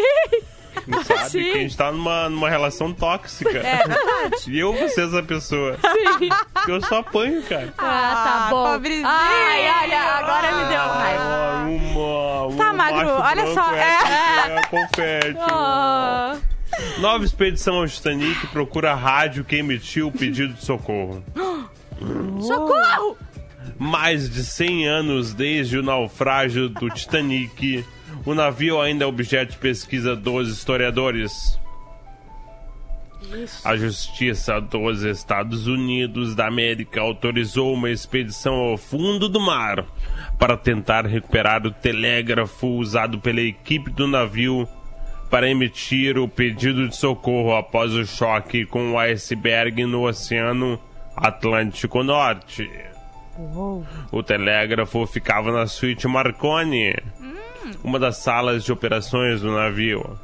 Sabe? 1.05 1.31
Sim. 1.31 1.43
Que 1.53 1.59
a 1.59 1.61
gente 1.61 1.77
tá 1.77 1.93
numa, 1.93 2.29
numa 2.29 2.49
relação 2.51 2.93
tóxica. 2.93 3.59
É 3.59 3.77
verdade. 3.77 4.45
E 4.49 4.59
eu 4.59 4.73
vou 4.73 4.89
ser 4.89 5.07
essa 5.09 5.23
pessoa. 5.23 5.77
Sim. 6.19 6.29
Porque 6.53 6.71
eu 6.71 6.81
só 6.83 6.99
apanho, 6.99 7.43
cara. 7.43 7.73
Ah, 7.79 7.83
tá 8.25 8.47
Ah, 8.47 8.51
bom. 8.51 8.65
pobrezinho. 8.73 9.07
Ai, 9.07 9.85
olha, 9.85 10.01
agora 10.01 10.53
me 10.53 10.65
deu 10.69 10.79
raiva. 10.81 11.25
Ah, 11.25 11.65
uma, 11.67 12.47
um 12.47 12.57
Tá, 12.57 12.73
Magro, 12.73 13.09
olha 13.11 13.55
só, 13.55 13.73
é. 13.73 13.79
é, 13.81 14.57
é 14.59 14.63
confete. 14.67 15.39
Ah, 15.41 16.37
Nova 16.99 17.25
expedição 17.25 17.77
ao 17.77 17.87
Titanic 17.87 18.47
procura 18.49 18.93
a 18.93 18.95
rádio 18.95 19.45
que 19.45 19.57
emitiu 19.57 20.09
o 20.09 20.13
pedido 20.13 20.55
de 20.55 20.65
socorro. 20.65 21.25
socorro! 22.41 23.17
Mais 23.79 24.29
de 24.31 24.45
100 24.45 24.87
anos 24.89 25.35
desde 25.35 25.79
o 25.79 25.83
naufrágio 25.83 26.69
do 26.69 26.89
Titanic, 26.91 27.85
o 28.25 28.35
navio 28.35 28.81
ainda 28.81 29.05
é 29.05 29.07
objeto 29.07 29.53
de 29.53 29.59
pesquisa 29.59 30.17
dos 30.17 30.49
historiadores. 30.49 31.59
A 33.65 33.77
Justiça 33.77 34.61
dos 34.61 35.03
Estados 35.03 35.67
Unidos 35.67 36.35
da 36.35 36.47
América 36.47 37.01
autorizou 37.01 37.73
uma 37.73 37.91
expedição 37.91 38.55
ao 38.55 38.77
fundo 38.77 39.29
do 39.29 39.41
mar 39.41 39.85
para 40.39 40.57
tentar 40.57 41.07
recuperar 41.07 41.67
o 41.67 41.71
telégrafo 41.71 42.67
usado 42.67 43.19
pela 43.19 43.41
equipe 43.41 43.91
do 43.91 44.07
navio 44.07 44.69
para 45.31 45.49
emitir 45.49 46.19
o 46.19 46.29
pedido 46.29 46.89
de 46.89 46.97
socorro 46.97 47.57
após 47.57 47.93
o 47.93 48.07
choque 48.07 48.65
com 48.67 48.93
o 48.93 48.99
iceberg 48.99 49.85
no 49.85 50.07
Oceano 50.07 50.79
Atlântico 51.17 52.03
Norte. 52.03 52.71
O 54.13 54.23
telégrafo 54.23 55.07
ficava 55.07 55.51
na 55.51 55.67
suíte 55.67 56.07
Marconi, 56.07 56.95
uma 57.83 57.99
das 57.99 58.19
salas 58.19 58.65
de 58.65 58.73
operações 58.73 59.41
do 59.41 59.53
navio. 59.53 60.19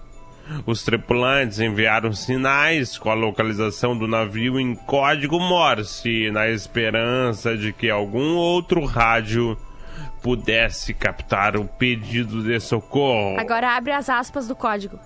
Os 0.67 0.83
tripulantes 0.83 1.61
enviaram 1.61 2.13
sinais 2.13 2.99
com 2.99 3.09
a 3.11 3.15
localização 3.15 3.97
do 3.97 4.09
navio 4.09 4.59
em 4.59 4.75
código 4.75 5.39
Morse, 5.39 6.31
na 6.33 6.49
esperança 6.49 7.57
de 7.57 7.73
que 7.73 7.89
algum 7.89 8.35
outro 8.35 8.85
rádio 8.85 9.57
pudesse 10.21 10.93
captar 10.93 11.57
o 11.57 11.65
pedido 11.65 12.43
de 12.43 12.59
socorro. 12.59 13.39
Agora 13.39 13.77
abre 13.77 13.93
as 13.93 14.09
aspas 14.09 14.49
do 14.49 14.57
código. 14.57 14.99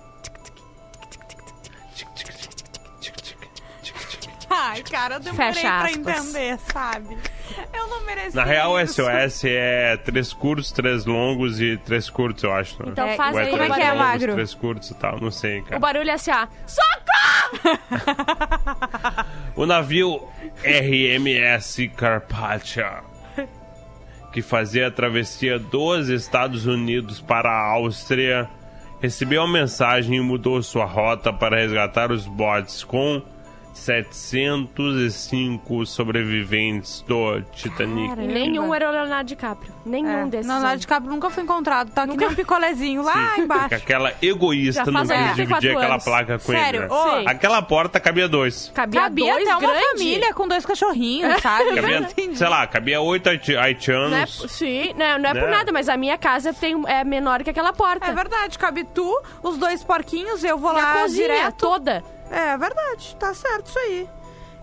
Ai, 4.49 4.81
cara, 4.83 5.15
eu 5.15 5.19
demorei 5.19 5.53
Fecha 5.53 5.61
pra 5.67 5.85
aspas. 5.85 5.95
entender, 5.97 6.59
sabe? 6.71 7.17
Eu 7.73 7.87
não 7.87 8.05
mereci 8.05 8.35
Na 8.35 8.43
real, 8.43 8.79
isso. 8.81 9.03
SOS 9.03 9.43
é 9.45 9.97
três 9.97 10.33
curtos, 10.33 10.71
três 10.71 11.05
longos 11.05 11.59
e 11.61 11.77
três 11.77 12.09
curtos, 12.09 12.43
eu 12.43 12.53
acho. 12.53 12.81
né? 12.83 12.89
Então 12.91 13.07
É, 13.07 13.15
faz 13.15 13.35
aí 13.37 13.49
como 13.49 13.63
é 13.63 13.69
o 13.69 13.73
que 13.73 13.81
é, 13.81 13.91
longos, 13.91 13.99
Magro? 14.05 14.33
Três 14.33 14.53
curtos 14.53 14.89
e 14.91 14.95
tal, 14.95 15.19
não 15.19 15.31
sei, 15.31 15.61
cara. 15.61 15.77
O 15.77 15.79
barulho 15.79 16.09
é 16.09 16.13
assim, 16.13 16.31
ó. 16.31 16.47
Socorro! 16.67 17.79
O 19.55 19.65
navio 19.65 20.21
RMS 20.63 21.87
Carpathia, 21.95 23.03
que 24.33 24.41
fazia 24.41 24.87
a 24.87 24.91
travessia 24.91 25.57
dos 25.57 26.09
Estados 26.09 26.65
Unidos 26.65 27.21
para 27.21 27.49
a 27.49 27.71
Áustria, 27.71 28.49
recebeu 29.01 29.41
a 29.43 29.47
mensagem 29.47 30.17
e 30.17 30.21
mudou 30.21 30.61
sua 30.61 30.83
rota 30.83 31.31
para 31.31 31.55
resgatar 31.57 32.11
os 32.11 32.27
botes 32.27 32.83
com 32.83 33.21
705 33.75 35.85
sobreviventes 35.85 37.03
do 37.07 37.41
Titanic. 37.53 38.09
Cara, 38.09 38.21
nenhum 38.21 38.73
era 38.73 38.89
o 38.89 38.91
Leonardo 38.91 39.27
DiCaprio. 39.27 39.73
Nenhum 39.85 40.23
É, 40.23 40.25
desses. 40.27 40.47
não, 40.47 40.55
Leonardo. 40.55 40.79
DiCaprio 40.79 41.11
nunca 41.11 41.29
foi 41.29 41.43
encontrado. 41.43 41.91
Tá 41.91 42.07
que 42.07 42.17
nem 42.17 42.27
um 42.27 42.33
picolézinho 42.35 43.01
lá 43.03 43.33
Sim, 43.35 43.41
embaixo. 43.43 43.69
com 43.69 43.75
aquela 43.75 44.13
egoísta 44.21 44.91
não 44.91 45.01
quis 45.01 45.09
84 45.11 45.35
dividir 45.45 45.71
aquela 45.77 45.93
anos. 45.93 46.03
placa 46.03 46.39
com 46.39 46.51
Sério, 46.51 46.81
ele. 46.83 46.89
né? 46.89 47.23
Aquela 47.27 47.61
porta 47.61 47.99
cabia 47.99 48.27
dois. 48.27 48.71
Cabia, 48.73 49.01
Cabia 49.01 49.33
dois 49.33 49.47
até 49.47 49.57
uma 49.57 49.71
grande. 49.73 49.87
família 49.97 50.33
com 50.33 50.47
dois 50.47 50.65
cachorrinhos, 50.65 51.39
sabe? 51.41 51.75
Cabia, 51.75 52.07
sei 52.33 52.47
lá, 52.49 52.65
cabia 52.67 53.01
oito 53.01 53.29
haiti- 53.29 53.53
Não 53.53 53.59
é, 53.59 53.63
haitianos. 53.65 54.45
sim, 54.49 54.93
não, 54.97 55.19
não 55.19 55.29
é 55.29 55.33
por 55.33 55.43
Né? 55.43 55.49
nada, 55.57 55.71
mas 55.71 55.89
a 55.89 55.97
minha 55.97 56.17
casa 56.17 56.53
tem, 56.53 56.75
é 56.87 57.03
menor 57.03 57.43
que 57.43 57.49
aquela 57.49 57.73
porta. 57.73 58.05
É 58.07 58.13
verdade, 58.13 58.57
cabe 58.57 58.83
tu, 58.83 59.21
os 59.43 59.57
dois 59.57 59.83
porquinhos, 59.83 60.43
eu 60.43 60.57
vou 60.57 60.73
E 60.73 60.79
a 60.79 60.81
lá 60.81 60.93
cozinha 61.01 61.27
direto. 61.27 61.55
toda. 61.57 62.03
É 62.31 62.57
verdade, 62.57 63.15
tá 63.19 63.33
certo 63.33 63.67
isso 63.67 63.79
aí. 63.79 64.09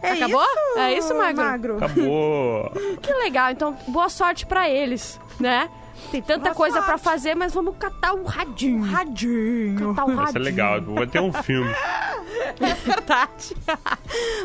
É 0.03 0.13
Acabou? 0.13 0.43
isso? 0.43 0.79
É 0.79 0.99
isso, 0.99 1.15
Magro? 1.15 1.77
Acabou. 1.77 2.73
Que 3.01 3.13
legal. 3.15 3.51
Então, 3.53 3.77
boa 3.89 4.09
sorte 4.09 4.45
pra 4.47 4.69
eles, 4.69 5.21
né? 5.39 5.71
Tem 6.11 6.21
tanta 6.21 6.47
Boa 6.47 6.55
coisa 6.55 6.79
pra 6.79 6.99
sorte. 6.99 7.05
fazer, 7.05 7.35
mas 7.37 7.55
vamos 7.55 7.77
catar 7.77 8.13
um 8.15 8.25
radinho. 8.25 8.83
Radinho. 8.83 9.95
Catar 9.95 10.05
um 10.05 10.17
radinho. 10.17 10.29
Isso 10.29 10.39
é 10.39 10.41
legal. 10.41 10.83
Vou 10.83 11.07
ter 11.07 11.21
um 11.21 11.33
filme. 11.33 11.73
É 12.61 12.75
verdade. 12.75 13.57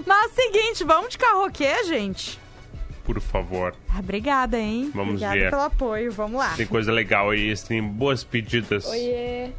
Mas 0.06 0.32
seguinte, 0.32 0.84
vamos 0.84 1.10
de 1.10 1.18
karaokê, 1.18 1.84
gente? 1.86 2.40
Por 3.04 3.20
favor. 3.20 3.76
Ah, 3.90 4.00
obrigada, 4.00 4.58
hein? 4.58 4.92
Vamos 4.94 5.16
obrigada 5.16 5.36
ver. 5.36 5.50
pelo 5.50 5.62
apoio. 5.64 6.12
Vamos 6.12 6.40
lá. 6.40 6.54
Tem 6.56 6.66
coisa 6.66 6.92
legal 6.92 7.30
aí, 7.32 7.54
tem 7.58 7.82
boas 7.84 8.24
pedidas. 8.24 8.86
Oiê. 8.86 9.52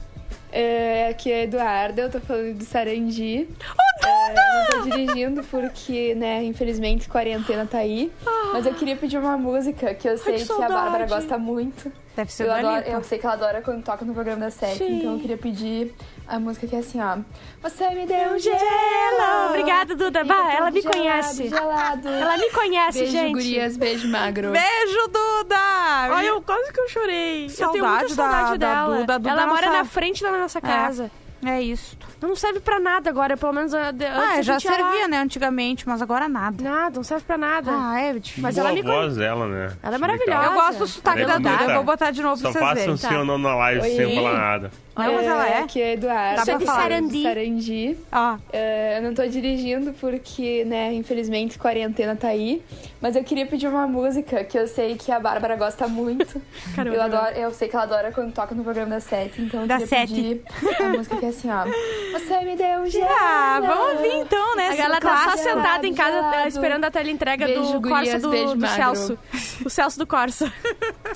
É, 0.51 1.09
aqui 1.09 1.31
é 1.31 1.41
a 1.41 1.43
Eduarda, 1.45 2.03
eu 2.03 2.11
tô 2.11 2.21
falando 2.21 2.57
do 2.57 2.65
Sarandi. 2.65 3.49
Ô, 3.49 4.01
Duda! 4.01 4.09
É, 4.09 4.33
eu 4.33 4.55
não 4.55 4.67
tô 4.67 4.91
dirigindo 4.91 5.45
porque, 5.45 6.15
né, 6.15 6.43
infelizmente, 6.45 7.09
quarentena 7.09 7.67
tá 7.67 7.79
aí. 7.79 8.11
Mas 8.53 8.65
eu 8.67 8.75
queria 8.75 8.97
pedir 8.97 9.19
uma 9.19 9.37
música 9.37 9.95
que 9.95 10.09
eu 10.09 10.17
sei 10.17 10.39
que, 10.39 10.47
que 10.47 10.63
a 10.63 10.69
Bárbara 10.69 11.07
gosta 11.07 11.37
muito. 11.37 11.93
Deve 12.19 12.33
ser 12.33 12.47
Eu, 12.47 12.53
adoro, 12.53 12.85
eu 12.85 13.05
sei 13.05 13.17
que 13.17 13.25
ela 13.25 13.35
adora 13.37 13.63
quando 13.63 13.85
toca 13.85 14.05
no 14.05 14.13
programa 14.13 14.41
da 14.41 14.51
Sim. 14.51 14.99
então 14.99 15.13
eu 15.13 15.21
queria 15.21 15.39
pedir 15.39 15.95
a 16.27 16.37
música 16.41 16.67
que 16.67 16.75
é 16.75 16.81
assim, 16.81 17.01
ó. 17.01 17.17
Você 17.63 17.89
me 17.91 18.07
deu 18.07 18.33
um 18.33 18.39
Gelo! 18.41 19.47
Obrigada, 19.51 19.95
Duda. 19.95 20.25
Bah, 20.25 20.53
ela 20.53 20.69
me 20.73 20.81
gelado, 20.81 20.99
conhece. 20.99 21.49
Gelado. 21.49 22.09
Ela 22.09 22.37
me 22.37 22.51
conhece, 22.51 22.99
Beijo, 22.99 23.13
gente. 23.13 23.33
gurias, 23.35 23.77
beijo 23.77 24.09
magro. 24.09 24.51
Beijo, 24.51 25.07
Duda! 25.07 26.09
Olha, 26.11 26.27
eu 26.27 26.43
quase 26.43 26.73
que 26.73 26.81
eu 26.81 26.89
chorei. 26.89 27.45
eu 27.45 27.47
tenho 27.47 27.57
Saudade 27.57 27.89
muita 27.89 28.09
saudade 28.17 28.59
da- 28.59 28.67
da 28.67 28.75
dela. 28.83 28.97
Duda. 28.97 29.15
A 29.15 29.19
Duda 29.19 29.31
ela 29.31 29.43
é 29.43 29.47
mora 29.47 29.67
nossa- 29.67 29.79
na 29.79 29.85
frente 29.85 30.21
da 30.25 30.33
nossa 30.33 30.61
casa. 30.61 31.11
É 31.47 31.63
isso. 31.63 31.97
Não 32.21 32.35
serve 32.35 32.61
pra 32.61 32.81
nada 32.81 33.09
agora, 33.11 33.37
pelo 33.37 33.53
menos 33.53 33.73
a- 33.73 33.91
de- 33.93 34.05
antes 34.05 34.39
Ah, 34.39 34.43
já 34.43 34.61
servia, 34.61 35.07
né, 35.07 35.19
antigamente, 35.19 35.87
mas 35.87 36.03
agora 36.03 36.29
nada. 36.29 36.63
Nada, 36.63 36.97
não 36.97 37.05
serve 37.05 37.25
pra 37.25 37.39
nada. 37.39 37.71
Ah, 37.73 38.01
é 38.01 38.13
difícil. 38.15 38.43
Mas 38.43 38.57
Boa 38.57 38.67
ela 38.69 38.75
me 38.75 38.83
voz 38.83 39.17
dela, 39.17 39.47
né? 39.47 39.73
Ela 39.83 39.95
é 39.95 39.99
maravilhosa. 39.99 40.47
Eu 40.47 40.53
gosto 40.55 40.79
do 40.81 40.87
sotaque 40.87 41.21
Ela 41.23 41.35
é 41.35 41.39
da 41.39 41.51
Duda, 41.57 41.65
eu 41.71 41.75
vou 41.77 41.85
botar 41.85 42.11
de 42.11 42.23
novo 42.23 42.37
Só 42.41 42.51
pra 42.51 42.75
vocês 42.75 42.89
um 42.89 42.97
verem. 42.97 42.97
sim 42.97 43.17
ou 43.17 43.25
não 43.25 43.39
na 43.39 43.55
live 43.55 43.81
Oi. 43.83 43.91
sem 43.91 44.15
falar 44.17 44.33
nada. 44.37 44.71
Não, 44.97 45.13
mas 45.15 45.27
ela 45.27 45.47
é. 45.49 45.59
Aqui 45.63 45.81
é 45.81 45.91
a 45.91 45.93
Eduarda. 45.93 46.37
Dá 46.39 46.43
pra 46.45 46.55
eu 46.55 46.59
tô 46.59 46.67
falar. 46.67 46.83
falando 46.83 47.09
do 47.09 47.23
Sarandi. 47.23 47.23
Sarandi. 47.23 47.97
Ó, 48.11 48.37
É, 48.53 48.99
eu 48.99 49.03
não 49.03 49.15
tô 49.15 49.25
dirigindo 49.29 49.93
porque, 49.93 50.65
né, 50.65 50.93
infelizmente, 50.93 51.57
quarentena 51.57 52.17
tá 52.17 52.27
aí. 52.27 52.61
Mas 53.01 53.15
eu 53.15 53.23
queria 53.23 53.47
pedir 53.47 53.69
uma 53.69 53.87
música 53.87 54.43
que 54.43 54.59
eu 54.59 54.67
sei 54.67 54.97
que 54.97 55.13
a 55.13 55.21
Bárbara 55.21 55.55
gosta 55.55 55.87
muito. 55.87 56.43
Caramba. 56.75 56.97
eu, 56.97 57.01
adoro, 57.03 57.33
eu 57.37 57.51
sei 57.53 57.69
que 57.69 57.77
ela 57.77 57.85
adora 57.85 58.11
quando 58.11 58.33
toca 58.35 58.57
no 58.57 58.65
programa 58.65 58.91
da 58.91 59.01
Sete, 59.01 59.41
então 59.41 59.61
eu 59.61 59.67
Da 59.69 59.75
queria 59.79 59.87
Sete. 59.89 60.13
pedir 60.15 60.43
a 60.83 60.89
música 60.89 61.17
que 61.17 61.27
é 61.27 61.29
assim, 61.29 61.49
ó. 61.49 61.65
Você 62.13 62.41
me 62.45 62.57
deu 62.57 62.81
um 62.81 62.87
gelo. 62.87 63.07
ah, 63.11 63.61
vamos 63.61 63.97
ouvir 63.97 64.15
então, 64.15 64.57
né? 64.57 64.71
A 64.71 64.75
galera 64.77 65.01
tá 65.01 65.31
só 65.31 65.37
sentada 65.37 65.87
em 65.87 65.95
casa 65.95 66.13
gelado. 66.13 66.49
esperando 66.49 66.85
a 66.85 66.91
teleentrega 66.91 67.47
do 67.49 67.55
Beijo, 67.55 67.81
Corsa 67.83 68.19
do, 68.19 68.31
beijo 68.31 68.55
do. 68.55 68.67
Celso. 68.67 69.19
O 69.65 69.71
Celso 69.71 69.99
do 69.99 70.07
Corsa. 70.07 70.53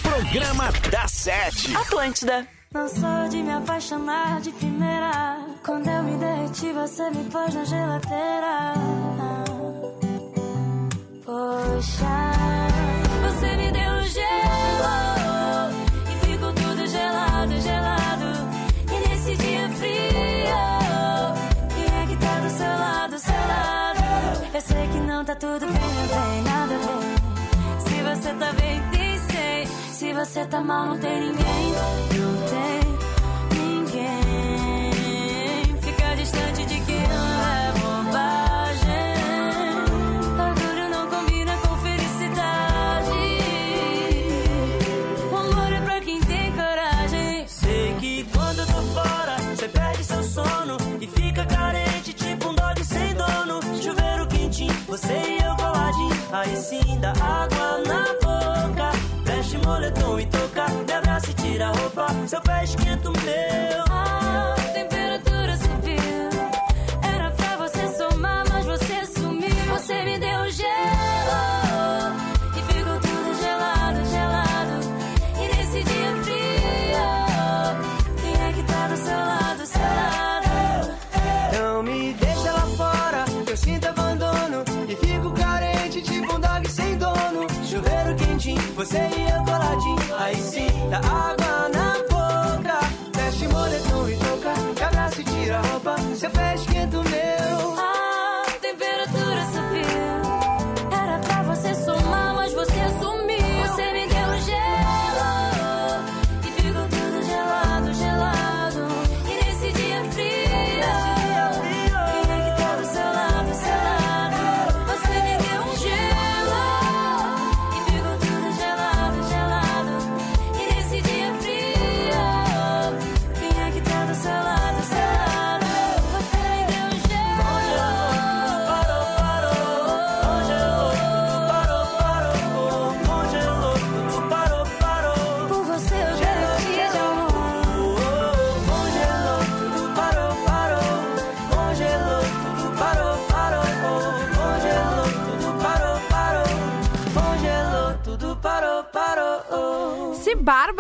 Programa 0.03 0.71
da 0.91 1.07
Sete. 1.09 1.75
Atlântida. 1.77 2.47
Não 2.75 2.89
sou 2.89 3.29
de 3.29 3.37
me 3.43 3.53
apaixonar 3.53 4.41
de 4.41 4.51
primeira. 4.53 5.39
Quando 5.65 5.89
eu 5.89 6.03
me 6.03 6.17
derreti, 6.17 6.73
você 6.73 7.11
me 7.11 7.25
pôs 7.31 7.55
na 7.55 7.65
geladeira. 7.65 8.75
Poxa, 11.25 12.33
você 13.23 13.57
me 13.57 13.73
deu 13.73 13.82
Se 30.03 30.13
você 30.13 30.45
tá 30.47 30.61
mal, 30.61 30.87
não 30.87 30.99
tem 30.99 31.21
ninguém. 31.21 31.73
Não 32.19 32.35
tem 32.51 32.81
ninguém. 33.57 34.91
Fica 35.81 36.17
distante 36.17 36.67
de 36.67 36.81
quem 36.81 37.07
não 37.07 37.47
é 37.47 37.73
bobagem. 37.79 39.15
Orgulho 40.41 40.89
não 40.91 41.07
combina 41.09 41.57
com 41.59 41.77
felicidade. 41.77 43.13
O 45.31 45.37
amor 45.37 45.73
é 45.73 45.81
pra 45.83 46.01
quem 46.01 46.21
tem 46.21 46.51
coragem. 46.51 47.47
Sei 47.47 47.95
que 48.01 48.25
quando 48.37 48.59
eu 48.59 48.67
tô 48.67 48.83
fora, 48.93 49.37
você 49.55 49.69
perde 49.69 50.03
seu 50.03 50.25
sono 50.25 50.79
e 51.01 51.07
fica 51.07 51.47
carente, 51.47 52.13
tipo 52.13 52.49
um 52.49 52.55
dog 52.57 52.85
sem 52.85 53.15
dono. 53.15 53.61
Chuveiro 53.81 54.27
quentinho, 54.27 54.75
você 54.89 55.13
e 55.13 55.45
eu 55.45 55.55
coladinho. 55.55 56.17
Aí 56.33 56.57
sim 56.57 56.99
dá 56.99 57.13
água 57.13 57.79
na 57.87 58.22
moletom 59.73 60.21
e 60.21 60.27
toca, 60.27 60.69
me 60.69 60.93
abraça 60.93 61.31
e 61.31 61.35
tira 61.35 61.69
a 61.69 61.73
roupa. 61.73 62.07
Seu 62.27 62.41
pé 62.43 62.65
esquenta 62.65 63.09
o 63.09 63.13
meu. 63.13 63.85
A 63.91 64.62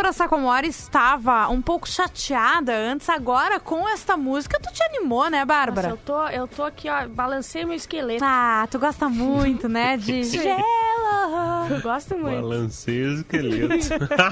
Bárbara 0.02 0.12
Sacomori 0.14 0.66
estava 0.66 1.48
um 1.48 1.62
pouco 1.62 1.88
chateada 1.88 2.74
antes, 2.74 3.08
agora 3.08 3.60
com 3.60 3.88
esta 3.88 4.16
música, 4.16 4.58
tu 4.60 4.72
te 4.72 4.82
animou, 4.82 5.30
né, 5.30 5.44
Nossa, 5.44 5.46
Bárbara? 5.46 5.88
eu 5.90 5.96
tô, 5.96 6.26
eu 6.26 6.48
tô 6.48 6.64
aqui, 6.64 6.90
ó, 6.90 7.06
balancei 7.06 7.64
meu 7.64 7.76
esqueleto. 7.76 8.24
Ah, 8.26 8.66
tu 8.68 8.80
gosta 8.80 9.08
muito, 9.08 9.68
né, 9.68 9.96
de 9.96 10.24
gelo. 10.26 10.60
Eu 11.70 11.80
gosto 11.80 12.16
muito. 12.18 12.40
Balancei 12.42 13.04
o 13.04 13.12
esqueleto. 13.14 13.74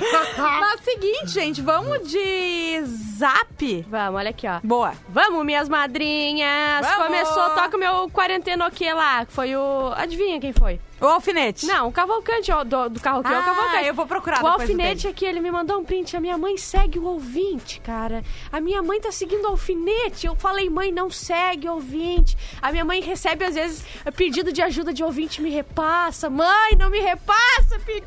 Mas 0.36 0.80
seguinte, 0.80 1.28
gente, 1.28 1.62
vamos 1.62 2.00
de 2.10 2.82
zap. 3.16 3.86
Vamos, 3.88 4.18
olha 4.18 4.30
aqui, 4.30 4.48
ó. 4.48 4.58
Boa. 4.64 4.92
Vamos, 5.08 5.44
minhas 5.46 5.68
madrinhas! 5.68 6.84
Vamos! 6.84 7.06
Começou, 7.06 7.50
toca 7.50 7.76
o 7.76 7.80
meu 7.80 8.10
quarentena 8.10 8.66
o 8.66 8.70
que 8.72 8.92
lá? 8.92 9.24
que 9.24 9.32
Foi 9.32 9.54
o. 9.54 9.92
Adivinha 9.96 10.40
quem 10.40 10.52
foi? 10.52 10.80
O 11.00 11.06
alfinete. 11.06 11.66
Não, 11.66 11.88
o 11.88 11.92
Cavalcante, 11.92 12.52
ó, 12.52 12.62
do, 12.62 12.88
do 12.90 13.00
Carro 13.00 13.22
que 13.22 13.28
é 13.32 13.36
o 13.36 13.38
Ah, 13.38 13.42
Cavalcante. 13.42 13.86
eu 13.86 13.94
vou 13.94 14.06
procurar 14.06 14.38
O 14.40 14.42
depois 14.42 14.60
alfinete 14.62 15.08
aqui, 15.08 15.24
ele 15.24 15.40
me 15.40 15.50
mandou 15.50 15.78
um 15.80 15.84
print. 15.84 16.16
A 16.16 16.20
minha 16.20 16.36
mãe 16.36 16.56
segue 16.58 16.98
o 16.98 17.04
ouvinte, 17.04 17.80
cara. 17.80 18.22
A 18.52 18.60
minha 18.60 18.82
mãe 18.82 19.00
tá 19.00 19.10
seguindo 19.10 19.44
o 19.44 19.48
alfinete. 19.48 20.26
Eu 20.26 20.36
falei, 20.36 20.68
mãe, 20.68 20.92
não 20.92 21.08
segue 21.10 21.68
o 21.68 21.74
ouvinte. 21.74 22.36
A 22.60 22.70
minha 22.70 22.84
mãe 22.84 23.00
recebe, 23.00 23.44
às 23.44 23.54
vezes, 23.54 23.84
pedido 24.16 24.52
de 24.52 24.60
ajuda 24.60 24.92
de 24.92 25.02
ouvinte, 25.02 25.40
me 25.40 25.50
repassa. 25.50 26.28
Mãe, 26.28 26.76
não 26.78 26.90
me 26.90 27.00
repassa 27.00 27.78
pedido 27.84 28.06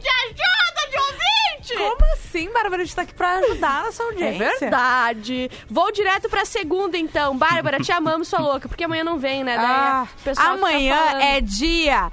de 0.00 0.08
ajuda 0.08 0.90
de 0.90 0.96
ouvinte! 0.98 1.74
Como 1.76 2.12
assim, 2.14 2.52
Bárbara? 2.52 2.82
A 2.82 2.84
gente 2.84 2.96
tá 2.96 3.02
aqui 3.02 3.14
pra 3.14 3.34
ajudar 3.38 3.80
a 3.80 3.82
nossa 3.84 4.02
É 4.02 4.06
audiência. 4.06 4.50
verdade. 4.60 5.50
Vou 5.70 5.92
direto 5.92 6.28
pra 6.28 6.44
segunda, 6.44 6.98
então. 6.98 7.36
Bárbara, 7.38 7.78
te 7.78 7.92
amamos, 7.92 8.26
sua 8.28 8.40
louca, 8.40 8.68
porque 8.68 8.82
amanhã 8.84 9.04
não 9.04 9.16
vem, 9.18 9.44
né? 9.44 9.56
Daí 9.56 9.64
Ah, 9.66 10.08
o 10.18 10.22
pessoal 10.22 10.46
tá 10.48 10.52
amanhã 10.54 10.96
falando. 10.96 11.22
é 11.22 11.40
dia 11.40 12.10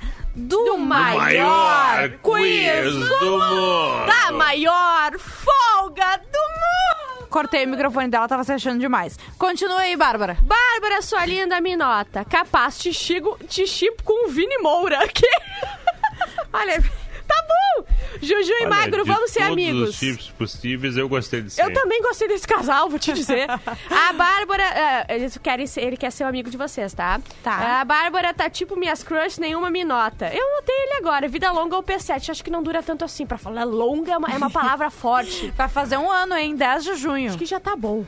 do, 0.48 0.78
maior, 0.78 1.18
Maior 1.18 2.10
quiz 2.22 2.82
quiz 2.82 3.10
do 3.20 3.32
mundo. 3.40 4.06
da 4.08 4.32
maior 4.32 5.18
folga 5.20 6.18
do 6.18 6.40
mundo! 6.40 7.28
Cortei 7.30 7.66
o 7.66 7.70
microfone 7.70 8.08
dela, 8.08 8.28
tava 8.28 8.44
se 8.44 8.52
achando 8.52 8.80
demais. 8.80 9.18
Continua 9.38 9.82
aí, 9.82 9.96
Bárbara. 9.96 10.38
Bárbara, 10.42 11.02
sua 11.02 11.26
linda, 11.26 11.62
me 11.62 11.76
nota. 11.76 12.26
Capaz 12.26 12.80
te 12.80 12.92
chigo, 12.92 13.38
te 13.48 13.68
chipo 13.68 14.02
com 14.04 14.28
o 14.28 14.32
Vini 14.32 14.58
Moura. 14.60 15.08
Que... 15.08 15.28
Olha, 16.52 16.84
Tá 17.30 17.46
bom! 17.48 17.86
Juju 18.22 18.52
e 18.52 18.56
Olha, 18.66 18.70
Magro, 18.70 19.06
vamos 19.06 19.30
ser 19.32 19.42
todos 19.42 19.54
amigos. 19.54 19.90
os 19.90 20.00
tipos 20.00 20.30
possíveis, 20.32 20.98
eu 20.98 21.08
gostei 21.08 21.42
de 21.42 21.52
ser. 21.52 21.62
Eu 21.64 21.72
também 21.74 22.02
gostei 22.02 22.28
desse 22.28 22.48
casal, 22.48 22.90
vou 22.90 22.98
te 22.98 23.14
dizer. 23.14 23.48
A 23.90 24.14
Bárbara, 24.14 24.64
é, 24.64 25.16
eles 25.16 25.38
querem 25.38 25.68
ser, 25.68 25.82
ele 25.82 25.96
quer 25.96 26.12
ser 26.12 26.24
um 26.24 26.28
amigo 26.28 26.50
de 26.50 26.58
vocês, 26.58 26.92
tá? 26.94 27.22
Tá. 27.44 27.80
A 27.80 27.86
Bárbara 27.86 28.34
tá 28.34 28.50
tipo 28.50 28.76
minhas 28.76 29.04
crush, 29.04 29.38
nenhuma 29.40 29.70
me 29.70 29.86
nota. 29.86 30.26
Eu 30.34 30.56
notei 30.56 30.76
ele 30.76 30.94
agora, 30.98 31.28
vida 31.28 31.52
longa 31.52 31.76
ou 31.76 31.84
P7, 31.84 32.32
acho 32.32 32.44
que 32.44 32.50
não 32.50 32.64
dura 32.64 32.82
tanto 32.82 33.06
assim. 33.06 33.26
Pra 33.28 33.38
falar 33.38 33.64
longa 33.64 34.14
é 34.14 34.18
uma, 34.18 34.32
é 34.32 34.38
uma 34.38 34.50
palavra 34.50 34.90
forte. 34.92 35.54
Vai 35.56 35.70
fazer 35.70 35.98
um 35.98 36.10
ano, 36.12 36.36
hein? 36.36 36.56
10 36.56 36.84
de 36.84 36.96
junho. 36.96 37.30
Acho 37.30 37.38
que 37.38 37.46
já 37.46 37.60
tá 37.60 37.76
bom. 37.76 38.04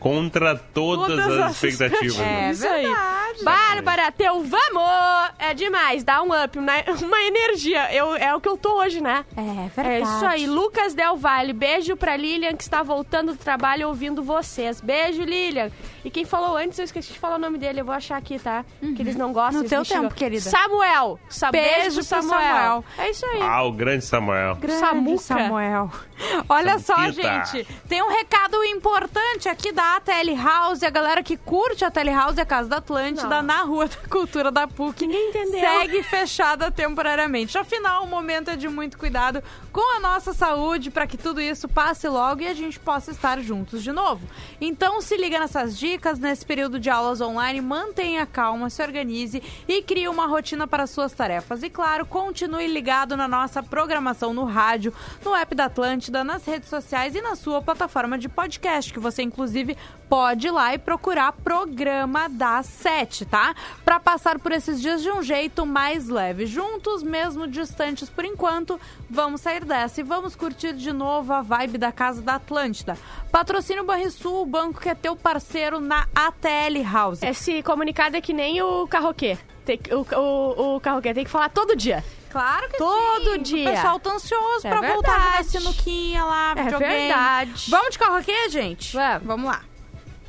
Contra 0.00 0.54
todas, 0.56 1.06
Todas 1.06 1.26
as 1.38 1.38
as 1.44 1.52
expectativas. 1.62 2.18
É 2.18 2.22
né? 2.22 2.50
Isso 2.50 2.66
aí. 2.66 2.84
verdade. 2.84 3.44
Bárbara, 3.44 4.12
teu 4.12 4.42
vamos! 4.42 5.23
É 5.50 5.54
demais, 5.54 6.02
dá 6.02 6.22
um 6.22 6.28
up, 6.44 6.58
uma, 6.58 6.72
uma 7.02 7.20
energia. 7.22 7.92
Eu, 7.94 8.14
é 8.16 8.34
o 8.34 8.40
que 8.40 8.48
eu 8.48 8.56
tô 8.56 8.78
hoje, 8.80 9.00
né? 9.00 9.24
É 9.36 9.80
É 9.80 9.82
verdade. 9.82 10.16
isso 10.16 10.26
aí, 10.26 10.46
Lucas 10.46 10.94
Del 10.94 11.16
Valle. 11.16 11.52
Beijo 11.52 11.96
pra 11.96 12.16
Lilian, 12.16 12.54
que 12.56 12.62
está 12.62 12.82
voltando 12.82 13.32
do 13.32 13.38
trabalho 13.38 13.88
ouvindo 13.88 14.22
vocês. 14.22 14.80
Beijo, 14.80 15.22
Lilian. 15.22 15.70
E 16.04 16.10
quem 16.10 16.24
falou 16.26 16.56
antes, 16.56 16.78
eu 16.78 16.84
esqueci 16.84 17.12
de 17.14 17.18
falar 17.18 17.36
o 17.36 17.38
nome 17.38 17.56
dele, 17.56 17.80
eu 17.80 17.84
vou 17.84 17.94
achar 17.94 18.18
aqui, 18.18 18.38
tá? 18.38 18.62
Que 18.80 19.00
eles 19.00 19.16
não 19.16 19.32
gostam. 19.32 19.62
No 19.62 19.68
teu 19.68 19.82
xingam. 19.84 20.02
tempo, 20.02 20.14
querida. 20.14 20.50
Samuel. 20.50 21.18
Sa 21.30 21.50
Beijo 21.50 22.02
Samuel. 22.02 22.30
Samuel. 22.40 22.84
É 22.98 23.10
isso 23.10 23.24
aí. 23.24 23.40
Ah, 23.40 23.62
o 23.62 23.72
grande 23.72 24.04
Samuel. 24.04 24.56
Grande 24.56 24.80
Samuca. 24.80 25.22
Samuel. 25.22 25.90
Olha 26.48 26.78
só, 26.78 26.94
Samuquita. 26.94 27.44
gente. 27.46 27.66
Tem 27.88 28.02
um 28.02 28.10
recado 28.10 28.62
importante 28.64 29.48
aqui 29.48 29.72
da 29.72 29.98
Tele 30.00 30.34
House. 30.34 30.82
A 30.82 30.90
galera 30.90 31.22
que 31.22 31.38
curte 31.38 31.84
a 31.86 31.90
Tele 31.90 32.10
House 32.10 32.36
e 32.36 32.40
a 32.42 32.46
Casa 32.46 32.68
da 32.68 32.76
Atlântida 32.76 33.36
Não. 33.36 33.42
na 33.42 33.62
Rua 33.62 33.88
da 33.88 33.96
Cultura 34.08 34.50
da 34.50 34.68
PUC. 34.68 35.06
Ninguém 35.06 35.30
entendeu. 35.30 35.60
Segue 35.60 36.02
fechada 36.02 36.70
temporariamente. 36.70 37.56
Afinal, 37.56 38.04
o 38.04 38.06
momento 38.06 38.50
é 38.50 38.56
de 38.56 38.68
muito 38.68 38.98
cuidado 38.98 39.42
com 39.72 39.96
a 39.96 40.00
nossa 40.00 40.34
saúde 40.34 40.90
para 40.90 41.06
que 41.06 41.16
tudo 41.16 41.40
isso 41.40 41.66
passe 41.66 42.06
logo 42.08 42.42
e 42.42 42.46
a 42.46 42.54
gente 42.54 42.78
possa 42.78 43.10
estar 43.10 43.40
juntos 43.40 43.82
de 43.82 43.90
novo. 43.90 44.28
Então, 44.60 45.00
se 45.00 45.16
liga 45.16 45.38
nessas 45.38 45.78
dicas 45.78 45.93
nesse 46.20 46.44
período 46.44 46.78
de 46.78 46.90
aulas 46.90 47.20
online, 47.20 47.60
mantenha 47.60 48.26
calma, 48.26 48.68
se 48.68 48.82
organize 48.82 49.42
e 49.66 49.82
crie 49.82 50.08
uma 50.08 50.26
rotina 50.26 50.66
para 50.66 50.86
suas 50.86 51.12
tarefas. 51.12 51.62
E 51.62 51.70
claro, 51.70 52.04
continue 52.04 52.66
ligado 52.66 53.16
na 53.16 53.28
nossa 53.28 53.62
programação 53.62 54.34
no 54.34 54.44
rádio, 54.44 54.92
no 55.24 55.34
app 55.34 55.54
da 55.54 55.66
Atlântida, 55.66 56.24
nas 56.24 56.44
redes 56.44 56.68
sociais 56.68 57.14
e 57.14 57.20
na 57.20 57.34
sua 57.34 57.62
plataforma 57.62 58.18
de 58.18 58.28
podcast, 58.28 58.92
que 58.92 58.98
você 58.98 59.22
inclusive 59.22 59.76
pode 60.08 60.46
ir 60.46 60.50
lá 60.50 60.74
e 60.74 60.78
procurar 60.78 61.32
programa 61.32 62.28
da 62.28 62.62
Sete, 62.62 63.24
tá? 63.24 63.54
Para 63.84 63.98
passar 63.98 64.38
por 64.38 64.52
esses 64.52 64.80
dias 64.80 65.02
de 65.02 65.10
um 65.10 65.22
jeito 65.22 65.64
mais 65.64 66.08
leve. 66.08 66.46
Juntos, 66.46 67.02
mesmo 67.02 67.46
distantes 67.46 68.08
por 68.08 68.24
enquanto, 68.24 68.80
vamos 69.08 69.40
sair 69.40 69.64
dessa 69.64 70.00
e 70.00 70.04
vamos 70.04 70.36
curtir 70.36 70.74
de 70.74 70.92
novo 70.92 71.32
a 71.32 71.42
vibe 71.42 71.78
da 71.78 71.90
Casa 71.90 72.22
da 72.22 72.36
Atlântida. 72.36 72.96
Patrocínio 73.30 73.84
Banrisul, 73.84 74.42
o 74.42 74.46
banco 74.46 74.80
que 74.80 74.88
é 74.88 74.94
teu 74.94 75.16
parceiro 75.16 75.80
na 75.84 76.06
ATL 76.14 76.82
House. 76.90 77.22
Esse 77.22 77.62
comunicado 77.62 78.16
é 78.16 78.20
que 78.20 78.32
nem 78.32 78.60
o 78.62 78.86
carroquê. 78.88 79.38
Tem 79.64 79.78
que- 79.78 79.94
o, 79.94 80.04
o, 80.16 80.76
o 80.76 80.80
carroquê 80.80 81.14
tem 81.14 81.24
que 81.24 81.30
falar 81.30 81.48
todo 81.48 81.76
dia. 81.76 82.04
Claro 82.30 82.68
que 82.68 82.76
Todo 82.78 83.30
sim. 83.36 83.42
dia. 83.42 83.70
O 83.70 83.72
pessoal 83.74 84.00
tá 84.00 84.12
ansioso 84.12 84.66
É 84.66 84.70
pra 84.70 84.92
voltar 84.92 85.12
a 85.12 85.18
jogar 85.20 85.32
verdade. 85.42 85.50
sinuquinha 85.50 86.24
lá, 86.24 86.50
É 86.56 86.62
videogame. 86.64 86.92
verdade. 86.94 87.70
Vamos 87.70 87.90
de 87.90 87.98
carroquê, 87.98 88.48
gente? 88.50 88.92
Vamos. 88.96 89.26
Vamos 89.26 89.46
lá. 89.46 89.62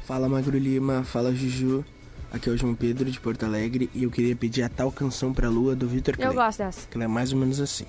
Fala 0.05 0.29
Magro 0.29 0.55
Lima, 0.57 1.03
fala 1.03 1.33
Juju. 1.33 1.83
Aqui 2.31 2.47
é 2.49 2.51
o 2.51 2.57
João 2.57 2.75
Pedro 2.75 3.09
de 3.09 3.19
Porto 3.19 3.43
Alegre 3.45 3.89
e 3.93 4.03
eu 4.03 4.11
queria 4.11 4.35
pedir 4.35 4.61
a 4.61 4.69
tal 4.69 4.91
canção 4.91 5.33
pra 5.33 5.49
lua 5.49 5.75
do 5.75 5.87
Vitor 5.87 6.15
Clay. 6.15 6.27
Eu 6.29 6.33
gosto 6.33 6.59
dessa. 6.59 6.87
Que 6.87 6.95
ela 6.95 7.05
é 7.05 7.07
mais 7.07 7.33
ou 7.33 7.39
menos 7.39 7.59
assim. 7.59 7.85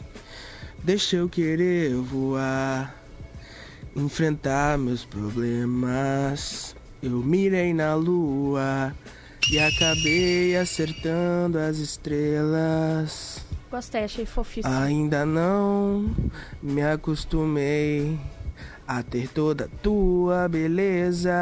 Deixa 0.83 1.16
eu 1.16 1.29
querer 1.29 1.94
voar, 1.96 2.94
enfrentar 3.94 4.79
meus 4.79 5.05
problemas. 5.05 6.74
Eu 7.02 7.11
mirei 7.22 7.72
na 7.74 7.94
lua 7.94 8.94
e 9.50 9.59
acabei 9.59 10.56
acertando 10.56 11.59
as 11.59 11.76
estrelas. 11.78 13.44
Gostei, 13.70 14.04
achei 14.04 14.24
fofíssimo. 14.26 14.74
Ainda 14.74 15.24
não 15.26 16.14
me 16.62 16.82
acostumei 16.82 18.18
a 18.87 19.02
ter 19.02 19.28
toda 19.28 19.68
tua 19.82 20.48
beleza 20.48 21.35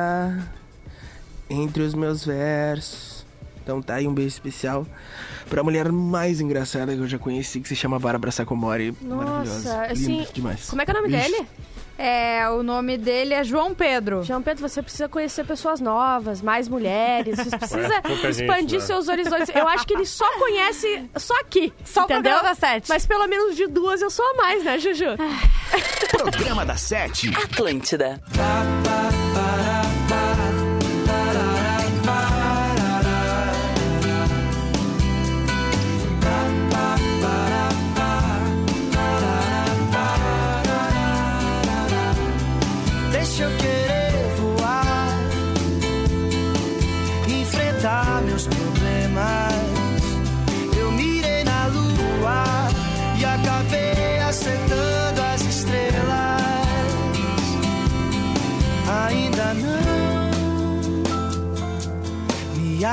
entre 1.49 1.83
os 1.83 1.95
meus 1.95 2.25
versos. 2.25 3.25
Então 3.62 3.81
tá 3.81 3.95
aí 3.95 4.07
um 4.07 4.12
beijo 4.12 4.29
especial 4.35 4.87
pra 5.49 5.62
mulher 5.62 5.90
mais 5.90 6.40
engraçada 6.40 6.95
que 6.95 7.01
eu 7.01 7.07
já 7.09 7.19
conheci, 7.19 7.61
que 7.61 7.69
se 7.69 7.77
chama 7.77 7.99
Bárbara 7.99 8.31
Sacomori. 8.31 8.95
Maravilhosa. 9.01 9.79
Nossa, 9.79 9.93
Lindo 9.95 10.21
assim. 10.23 10.33
demais. 10.35 10.69
Como 10.69 10.83
é 10.83 10.85
que 10.85 10.90
é 10.90 10.95
o 10.95 10.97
nome 10.99 11.09
Beijo. 11.11 11.31
dele? 11.31 11.47
É, 11.97 12.49
o 12.51 12.63
nome 12.63 12.99
dele 12.99 13.35
é 13.35 13.45
João 13.45 13.75
Pedro. 13.75 14.23
João 14.23 14.43
Pedro, 14.43 14.69
você 14.69 14.83
precisa 14.83 15.09
conhecer 15.09 15.45
pessoas 15.45 15.81
novas, 15.81 16.43
mais 16.43 16.69
mulheres. 16.69 17.37
Você 17.39 17.51
precisa 17.57 17.95
É, 17.95 18.01
pouca 18.01 18.33
gente, 18.33 18.43
expandir 18.43 18.81
né? 18.81 18.85
seus 18.87 19.09
horizontes. 19.09 19.49
Eu 19.55 19.69
acho 19.69 19.87
que 19.87 19.95
ele 19.95 20.07
só 20.07 20.29
conhece 20.39 21.09
só 21.17 21.35
aqui. 21.41 21.73
Só 21.85 22.03
o 22.03 22.05
entendeu? 22.05 22.23
programa 22.33 22.43
da 22.49 22.55
Sete. 22.55 22.89
Mas 22.89 23.07
pelo 23.07 23.27
menos 23.29 23.57
de 23.57 23.67
duas 23.69 24.03
eu 24.03 24.11
sou 24.11 24.25
a 24.31 24.35
mais, 24.35 24.65
né, 24.65 24.79
Juju? 24.79 25.05
Programa 26.11 26.65
da 26.67 26.77
Sete. 26.77 27.31
Atlântida. 27.37 28.21
Eu 28.37 29.24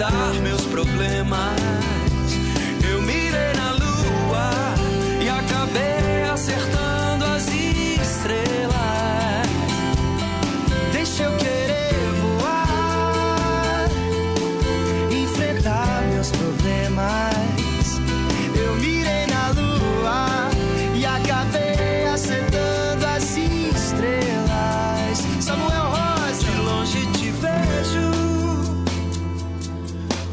enfrentar 0.00 0.40
meus 0.40 0.62
problemas. 0.62 1.99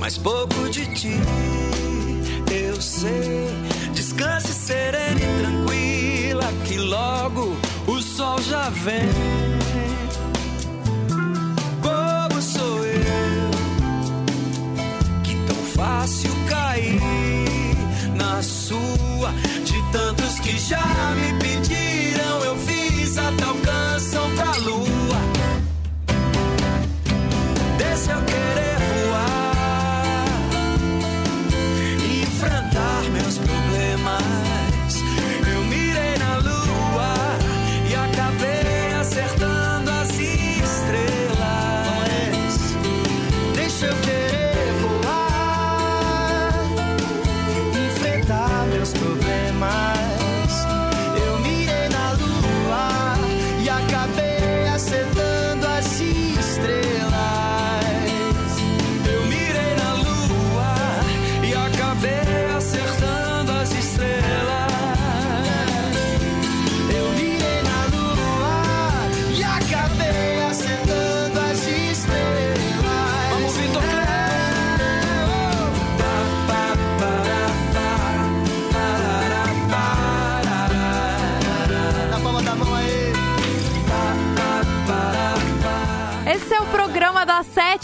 Mas 0.08 0.18
pouco 0.20 0.70
de 0.70 0.86
ti 0.96 1.20
eu 2.50 2.82
sei. 2.82 3.46
Descanse 3.94 4.54
serena 4.54 5.20
e 5.20 5.42
tranquila, 5.42 6.46
que 6.64 6.78
logo 6.78 7.58
o 7.86 8.02
sol 8.02 8.42
já 8.42 8.70
vem. 8.70 9.10
Bobo 11.82 12.42
sou 12.42 12.86
eu, 12.86 13.52
que 15.26 15.36
tão 15.46 15.58
fácil 15.76 16.32
cair 16.48 17.02
na 18.16 18.42
sua. 18.42 19.34
De 19.66 19.92
tantos 19.92 20.40
que 20.40 20.58
já 20.58 21.16
me 21.18 21.38
pediram, 21.38 22.46
eu 22.46 22.56
fiz 22.56 23.18
a 23.18 23.30
tal 23.34 23.56
canção 23.56 24.34
pra 24.36 24.56
lua. 24.56 24.97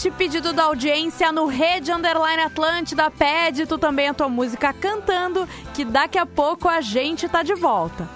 7, 0.04 0.10
pedido 0.10 0.52
da 0.52 0.64
audiência 0.64 1.32
no 1.32 1.46
Rede 1.46 1.90
Underline 1.90 2.42
Atlântida. 2.42 3.10
Pede 3.10 3.64
tu 3.66 3.78
também 3.78 4.08
a 4.08 4.14
tua 4.14 4.28
música 4.28 4.72
cantando, 4.72 5.48
que 5.72 5.84
daqui 5.84 6.18
a 6.18 6.26
pouco 6.26 6.68
a 6.68 6.80
gente 6.80 7.26
tá 7.28 7.42
de 7.42 7.54
volta. 7.54 8.06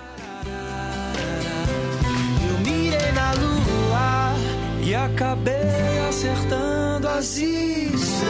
Eu 2.47 2.59
mirei 2.59 3.13
na 3.13 3.33
lua 3.33 4.35
e 4.85 4.95
acabei 4.95 5.99
acertando 6.09 7.09
as 7.09 7.37
estrelas. 7.39 8.29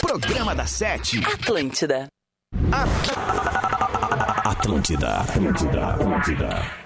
Programa 0.00 0.54
da 0.54 0.66
Sete. 0.66 1.20
Atlântida. 1.24 2.08
Atlântida. 4.44 5.20
Atlântida. 5.20 5.86
Atlântida. 5.86 6.81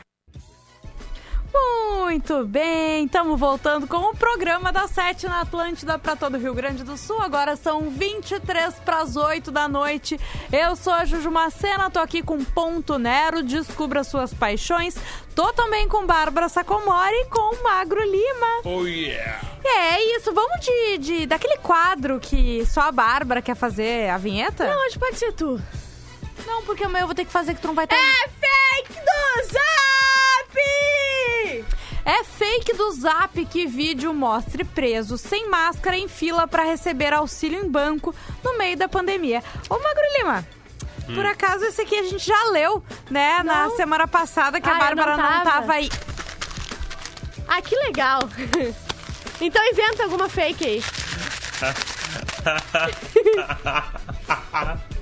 Muito 2.07 2.45
bem, 2.45 3.05
estamos 3.07 3.39
voltando 3.39 3.89
com 3.89 3.97
o 3.97 4.17
programa 4.17 4.73
da 4.73 4.87
Sete 4.87 5.27
na 5.27 5.41
Atlântida 5.41 5.99
para 5.99 6.15
todo 6.15 6.37
o 6.37 6.39
Rio 6.39 6.55
Grande 6.55 6.85
do 6.85 6.97
Sul. 6.97 7.21
Agora 7.21 7.57
são 7.57 7.91
23 7.91 8.75
para 8.77 9.01
as 9.01 9.17
8 9.17 9.51
da 9.51 9.67
noite. 9.67 10.19
Eu 10.53 10.77
sou 10.77 10.93
a 10.93 11.05
Juju 11.05 11.33
Macena, 11.33 11.91
tô 11.91 11.99
aqui 11.99 12.23
com 12.23 12.45
Ponto 12.45 12.97
Nero, 12.97 13.43
descubra 13.43 14.05
suas 14.05 14.33
paixões. 14.33 14.95
Tô 15.35 15.53
também 15.53 15.89
com 15.89 16.07
Bárbara 16.07 16.49
Sacomori 16.49 17.13
e 17.13 17.25
com 17.25 17.61
Magro 17.65 18.01
Lima. 18.01 18.61
Oh 18.63 18.87
yeah! 18.87 19.41
É 19.65 20.17
isso, 20.17 20.33
vamos 20.33 20.65
de, 20.65 20.99
de 20.99 21.27
daquele 21.27 21.59
quadro 21.59 22.21
que 22.21 22.65
só 22.67 22.83
a 22.83 22.93
Bárbara 22.93 23.43
quer 23.43 23.57
fazer 23.57 24.11
a 24.11 24.17
vinheta? 24.17 24.65
Não, 24.65 24.87
hoje 24.87 24.97
pode 24.97 25.17
ser 25.19 25.33
tu. 25.33 25.61
Não, 26.47 26.63
porque 26.63 26.85
amanhã 26.85 27.03
eu 27.03 27.09
vou 27.09 27.17
ter 27.17 27.25
que 27.25 27.33
fazer 27.33 27.53
que 27.53 27.61
tu 27.61 27.67
não 27.67 27.75
vai 27.75 27.85
estar. 27.85 27.97
É 27.97 28.29
fake 28.29 28.93
do 28.93 29.53
Zap! 29.53 29.77
É 32.09 32.23
fake 32.23 32.73
do 32.75 32.93
Zap 32.93 33.45
que 33.47 33.67
vídeo 33.67 34.15
mostre 34.15 34.63
preso 34.63 35.19
sem 35.19 35.51
máscara 35.51 35.97
em 35.97 36.07
fila 36.07 36.47
para 36.47 36.63
receber 36.63 37.13
auxílio 37.13 37.59
em 37.65 37.69
banco 37.69 38.15
no 38.45 38.57
meio 38.57 38.77
da 38.77 38.89
pandemia. 38.89 39.43
Ô, 39.69 39.75
Magro 39.77 40.05
Lima, 40.17 40.47
por 41.17 41.27
acaso 41.27 41.65
esse 41.65 41.83
aqui 41.83 41.99
a 41.99 42.05
gente 42.05 42.25
já 42.25 42.45
leu, 42.53 42.81
né? 43.11 43.43
Na 43.43 43.71
semana 43.71 44.07
passada 44.07 44.61
que 44.61 44.69
a 44.69 44.73
Ah, 44.73 44.77
eu 44.77 44.81
Bárbara 44.81 45.17
não 45.17 45.25
não 45.25 45.31
tava. 45.31 45.51
tava 45.51 45.73
aí. 45.73 45.91
Ah, 47.49 47.61
que 47.61 47.75
legal. 47.75 48.21
então 49.41 49.65
inventa 49.69 50.05
alguma 50.05 50.29
fake 50.29 50.65
aí. 50.65 50.85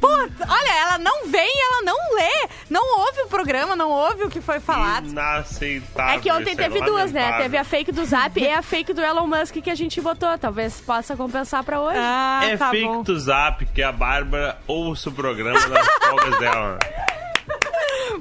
Putz, 0.00 0.34
olha, 0.48 0.72
ela 0.80 0.98
não 0.98 1.26
vem, 1.28 1.50
ela 1.62 1.82
não 1.82 1.96
lê, 2.16 2.48
não 2.70 3.00
ouve 3.00 3.20
o 3.22 3.26
programa, 3.28 3.76
não 3.76 3.90
ouve 3.90 4.24
o 4.24 4.30
que 4.30 4.40
foi 4.40 4.58
falado. 4.58 5.08
Inaceitável. 5.08 6.14
É 6.14 6.18
que 6.18 6.30
ontem 6.32 6.52
isso 6.52 6.60
é 6.60 6.68
teve 6.68 6.80
duas, 6.84 7.12
né? 7.12 7.36
Teve 7.38 7.56
a 7.58 7.64
fake 7.64 7.92
do 7.92 8.04
Zap 8.04 8.40
e 8.40 8.48
a 8.50 8.62
fake 8.62 8.92
do 8.94 9.02
Elon 9.02 9.26
Musk 9.26 9.56
que 9.56 9.70
a 9.70 9.74
gente 9.74 10.00
botou. 10.00 10.36
Talvez 10.38 10.80
possa 10.80 11.14
compensar 11.16 11.62
pra 11.64 11.80
hoje. 11.80 11.98
Ah, 12.00 12.40
É 12.44 12.56
tá 12.56 12.70
fake 12.70 12.86
bom. 12.86 13.02
do 13.02 13.18
Zap 13.18 13.66
que 13.66 13.82
a 13.82 13.92
Bárbara 13.92 14.58
ouça 14.66 15.10
o 15.10 15.12
programa 15.12 15.60
nas 15.68 15.86
folgas 16.08 16.38
dela. 16.38 16.78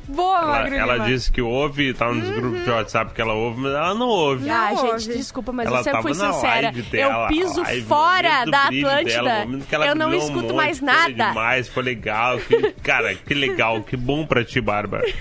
Boa, 0.07 0.37
Ela, 0.37 0.47
Magro 0.47 0.75
ela 0.75 0.93
Lima. 0.93 1.05
disse 1.05 1.31
que 1.31 1.41
ouve, 1.41 1.93
tá 1.93 2.11
nos 2.11 2.29
grupos 2.29 2.63
de 2.63 2.69
WhatsApp 2.69 3.13
que 3.13 3.21
ela 3.21 3.33
ouve, 3.33 3.61
mas 3.61 3.73
ela 3.73 3.93
não 3.93 4.07
ouve. 4.07 4.49
Ah, 4.49 4.69
Não 4.71 4.77
gente, 4.77 4.91
ouve. 4.91 5.13
desculpa, 5.17 5.51
mas 5.51 5.67
Ela 5.67 5.79
eu 5.79 5.83
sempre 5.83 6.01
fui 6.01 6.13
sincera. 6.13 6.71
dela, 6.71 7.23
eu 7.23 7.27
piso 7.27 7.61
live, 7.61 7.81
fora 7.87 8.45
da 8.45 8.63
Atlântida. 8.63 9.03
dela, 9.23 9.39
momento 9.45 9.67
que 9.67 9.75
ela 9.75 9.87
eu 9.87 9.95
não 9.95 10.09
um 10.09 10.13
escuto 10.13 10.41
monte, 10.43 10.53
mais 10.55 10.79
foi 10.79 10.85
nada. 10.87 11.09
demais, 11.29 11.67
foi 11.67 11.83
legal. 11.83 12.37
Que, 12.39 12.71
cara, 12.83 13.15
que 13.15 13.33
legal, 13.33 13.81
que 13.83 13.95
bom 13.97 14.25
pra 14.25 14.43
ti, 14.43 14.59
Bárbara. 14.61 15.03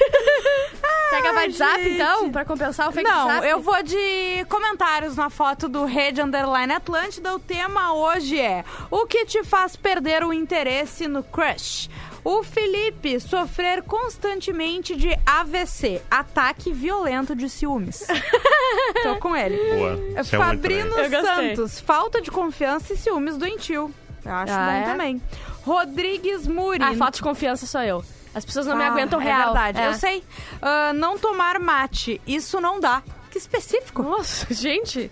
Pega 1.10 1.32
WhatsApp, 1.32 1.82
gente. 1.82 1.94
então, 1.94 2.30
pra 2.30 2.44
compensar 2.44 2.86
o 2.88 2.92
fake 2.92 3.08
Não, 3.08 3.26
Zap? 3.28 3.46
eu 3.46 3.60
vou 3.60 3.82
de 3.82 4.44
comentários 4.48 5.16
na 5.16 5.30
foto 5.30 5.66
do 5.66 5.86
Rede 5.86 6.20
Underline 6.20 6.70
Atlântida. 6.74 7.34
O 7.34 7.38
tema 7.38 7.94
hoje 7.94 8.38
é 8.38 8.62
O 8.90 9.06
que 9.06 9.24
te 9.24 9.42
faz 9.42 9.74
perder 9.74 10.22
o 10.22 10.34
interesse 10.34 11.08
no 11.08 11.22
crush? 11.22 11.88
O 12.30 12.42
Felipe 12.42 13.18
sofrer 13.20 13.82
constantemente 13.84 14.94
de 14.94 15.08
AVC, 15.24 16.02
ataque 16.10 16.70
violento 16.74 17.34
de 17.34 17.48
ciúmes. 17.48 18.06
Tô 19.02 19.16
com 19.16 19.34
ele. 19.34 19.56
Boa. 19.56 19.94
Isso 20.20 20.34
é 20.34 20.38
muito 20.38 20.50
Fabrino 20.60 20.94
bem. 20.94 21.04
Eu 21.04 21.10
gostei. 21.10 21.56
Santos, 21.56 21.80
falta 21.80 22.20
de 22.20 22.30
confiança 22.30 22.92
e 22.92 22.98
ciúmes 22.98 23.38
doentio. 23.38 23.90
Eu 24.22 24.32
acho 24.34 24.52
Ah, 24.52 24.66
bom 24.66 24.72
é? 24.72 24.82
também. 24.82 25.22
Rodrigues 25.64 26.46
Muri. 26.46 26.82
Ah, 26.82 26.94
falta 26.96 27.16
de 27.16 27.22
confiança 27.22 27.64
sou 27.64 27.80
eu. 27.80 28.04
As 28.34 28.44
pessoas 28.44 28.66
não 28.66 28.76
me 28.76 28.84
Ah, 28.84 28.88
aguentam 28.88 29.18
é 29.22 29.24
real. 29.24 29.44
verdade, 29.54 29.80
É. 29.80 29.86
eu 29.88 29.94
sei. 29.94 30.22
Ah, 30.60 30.92
não 30.92 31.16
tomar 31.18 31.58
mate, 31.58 32.20
isso 32.26 32.60
não 32.60 32.78
dá. 32.78 33.02
Que 33.30 33.38
específico. 33.38 34.02
Nossa, 34.02 34.52
gente. 34.52 35.10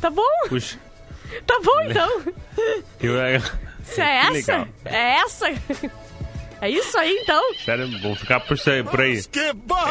Tá 0.00 0.10
bom, 0.10 0.22
Puxa, 0.48 0.80
tá 1.46 1.60
bom 1.62 1.80
então. 1.82 2.22
eu, 3.00 3.40
Se 3.84 4.00
é 4.00 4.20
Que 4.30 4.38
essa? 4.38 4.52
legal. 4.52 4.68
É 4.84 5.12
essa? 5.20 5.46
É 6.60 6.70
isso 6.70 6.96
aí 6.98 7.18
então? 7.22 7.54
sério, 7.64 7.86
vou 8.00 8.14
ficar 8.16 8.40
por, 8.40 8.54
isso 8.56 8.70
aí- 8.70 8.82
por 8.82 9.00
aí. 9.00 9.18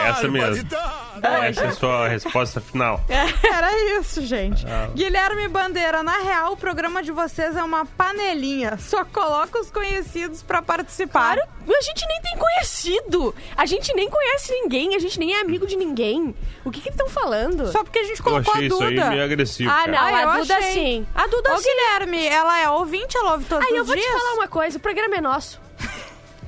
Essa 0.08 0.28
mesmo. 0.28 0.68
Essa 1.22 1.64
é 1.64 1.68
a 1.68 1.72
sua 1.72 2.08
resposta 2.08 2.60
final. 2.60 3.02
Era 3.10 4.00
isso, 4.00 4.26
gente. 4.26 4.66
Ah. 4.68 4.90
Guilherme 4.94 5.48
Bandeira, 5.48 6.02
na 6.04 6.18
real, 6.20 6.54
o 6.54 6.58
programa 6.58 7.02
de 7.04 7.12
vocês 7.12 7.56
é 7.56 7.64
uma 7.64 7.86
panelinha. 7.86 8.78
Só 8.78 9.06
coloca 9.06 9.60
os 9.60 9.70
conhecidos 9.72 10.42
pra 10.44 10.62
participar. 10.62 11.36
Claro, 11.38 11.42
a 11.68 11.82
gente 11.82 12.06
nem 12.08 12.22
tem 12.22 12.38
conhecido. 12.38 13.34
A 13.56 13.66
gente 13.66 13.94
nem 13.94 14.10
conhece 14.10 14.52
ninguém, 14.52 14.96
a 14.96 15.00
gente 15.00 15.18
nem 15.20 15.36
é 15.36 15.42
amigo 15.42 15.66
de 15.66 15.76
ninguém. 15.76 16.36
O 16.64 16.72
que 16.72 16.82
que 16.82 16.90
eles 16.90 17.00
estão 17.00 17.10
falando? 17.10 17.72
Só 17.72 17.84
porque 17.84 18.00
a 18.00 18.04
gente 18.04 18.20
Eu 18.20 18.24
colocou 18.24 18.54
achei 18.54 18.66
a 18.66 18.68
isso 18.68 18.78
Duda. 18.80 19.04
aí 19.04 19.10
meio 19.10 19.24
agressivo. 19.24 19.70
Ah, 19.72 19.76
cara. 19.86 19.92
não, 19.92 20.00
Ah, 20.04 20.22
eu 20.22 20.30
a 20.30 20.38
Duda 20.40 20.58
achei. 20.58 20.74
sim. 20.74 21.08
A 21.16 21.28
Duda 21.28 21.54
Ô, 21.54 21.58
sim. 21.58 21.64
Guilherme, 21.70 22.26
ela 22.28 22.60
é 22.60 22.70
ouvinte, 22.70 23.18
ela 23.18 23.32
ouve 23.34 23.46
todos 23.46 23.66
Aí 23.66 23.76
eu 23.76 23.82
os 23.82 23.88
vou 23.88 23.96
dias. 23.96 24.08
te 24.08 24.12
falar 24.20 24.34
uma 24.34 24.48
coisa, 24.48 24.78
o 24.78 24.82
programa 24.82 25.16
é 25.16 25.22
nosso. 25.22 25.62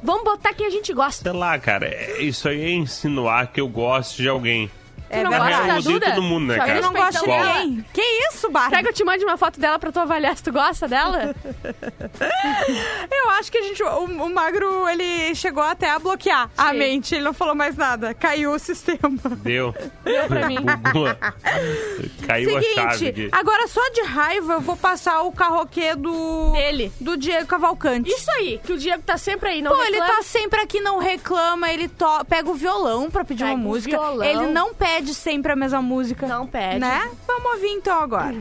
Vamos 0.07 0.23
botar 0.23 0.53
quem 0.53 0.65
a 0.65 0.69
gente 0.69 0.93
gosta. 0.93 1.29
Sei 1.29 1.37
lá, 1.37 1.59
cara, 1.59 1.85
é- 1.85 2.21
isso 2.21 2.47
aí 2.47 2.61
é 2.63 2.71
insinuar 2.71 3.51
que 3.51 3.59
eu 3.59 3.67
gosto 3.67 4.15
de 4.21 4.29
alguém. 4.29 4.71
É 5.09 5.23
não 5.23 5.31
Na 5.31 5.37
gosta 5.39 5.51
da 5.63 5.67
eu 5.73 5.77
odeio 5.79 5.99
Duda? 5.99 6.11
todo 6.11 6.21
mundo, 6.23 6.47
né, 6.47 6.57
cara? 6.57 6.75
Eu 6.75 6.81
não 6.81 6.93
gosto 6.93 7.23
de 7.23 7.27
ninguém. 7.31 7.85
Que 7.93 8.01
isso, 8.29 8.49
Bárbara? 8.49 8.75
Quer 8.77 8.83
que 8.83 8.89
eu 8.89 8.93
te 8.93 9.03
mande 9.03 9.23
uma 9.23 9.37
foto 9.37 9.59
dela 9.59 9.79
pra 9.79 9.91
tu 9.91 9.99
avaliar 9.99 10.35
se 10.35 10.43
tu 10.43 10.51
gosta 10.51 10.87
dela? 10.87 11.33
Eu 13.11 13.29
acho 13.31 13.51
que 13.51 13.57
a 13.57 13.61
gente. 13.61 13.81
O, 13.83 14.03
o 14.05 14.29
Magro, 14.33 14.87
ele 14.89 15.33
chegou 15.35 15.63
até 15.63 15.89
a 15.89 15.99
bloquear 15.99 16.49
a 16.57 16.71
Sim. 16.71 16.77
mente. 16.77 17.15
Ele 17.15 17.23
não 17.23 17.33
falou 17.33 17.55
mais 17.55 17.75
nada. 17.77 18.13
Caiu 18.13 18.51
o 18.51 18.59
sistema. 18.59 18.97
Deu. 19.43 19.73
Deu 20.03 20.25
pra 20.27 20.47
mim. 20.47 20.57
Caiu 22.27 22.57
a 22.57 22.61
chave 22.61 22.97
Seguinte, 22.97 23.07
aqui. 23.09 23.29
agora 23.31 23.67
só 23.67 23.81
de 23.91 24.01
raiva 24.03 24.53
eu 24.53 24.61
vou 24.61 24.75
passar 24.77 25.21
o 25.21 25.31
carroquê 25.31 25.95
do. 25.95 26.51
Dele. 26.53 26.91
Do 26.99 27.17
Diego 27.17 27.47
Cavalcante. 27.47 28.09
Isso 28.09 28.29
aí, 28.31 28.59
que 28.63 28.73
o 28.73 28.77
Diego 28.77 29.03
tá 29.03 29.17
sempre 29.17 29.49
aí, 29.49 29.61
não 29.61 29.71
Pô, 29.75 29.81
ele 29.83 29.97
reclama. 29.99 30.13
tá 30.17 30.23
sempre 30.23 30.59
aqui, 30.61 30.79
não 30.79 30.99
reclama, 30.99 31.71
ele 31.71 31.87
to... 31.87 32.05
pega 32.27 32.49
o 32.49 32.53
violão 32.53 33.09
pra 33.09 33.23
pedir 33.23 33.43
Pega 33.43 33.55
uma 33.55 33.63
música. 33.63 33.97
violão. 33.97 34.25
Ele 34.25 34.47
não 34.47 34.73
pede 34.97 35.13
sempre 35.13 35.51
a 35.51 35.55
mesma 35.55 35.81
música. 35.81 36.27
Não 36.27 36.47
pede. 36.47 36.79
Né? 36.79 37.09
Vamos 37.27 37.53
ouvir 37.53 37.69
então 37.69 38.01
agora. 38.01 38.35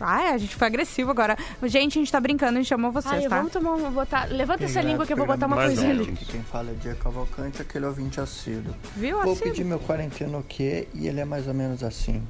Ai, 0.00 0.28
a 0.28 0.38
gente 0.38 0.54
foi 0.54 0.66
agressivo 0.68 1.10
agora. 1.10 1.36
Gente, 1.64 1.98
a 1.98 2.00
gente 2.00 2.12
tá 2.12 2.20
brincando, 2.20 2.52
a 2.52 2.56
gente 2.62 2.68
chamou 2.68 2.92
vocês, 2.92 3.24
Ai, 3.24 3.28
tá? 3.28 3.36
vamos 3.36 3.52
tomar 3.52 3.72
uma... 3.72 3.90
Botar... 3.90 4.26
Levanta 4.26 4.64
essa 4.64 4.80
língua 4.80 5.04
que 5.04 5.12
eu 5.12 5.16
vou 5.16 5.26
botar 5.26 5.46
uma 5.46 5.56
coisinha 5.56 5.90
ali. 5.90 6.06
Quem 6.30 6.42
fala 6.42 6.70
é 6.70 6.74
Dia 6.74 6.94
Cavalcante, 6.94 7.60
aquele 7.60 7.84
ouvinte 7.84 8.20
assíduo. 8.20 8.74
Viu 8.96 9.20
Vou 9.22 9.32
assim? 9.32 9.44
pedir 9.44 9.64
meu 9.64 9.80
quarentena 9.80 10.38
o 10.38 10.42
quê? 10.42 10.86
E 10.94 11.08
ele 11.08 11.20
é 11.20 11.24
mais 11.24 11.48
ou 11.48 11.54
menos 11.54 11.82
assim. 11.82 12.22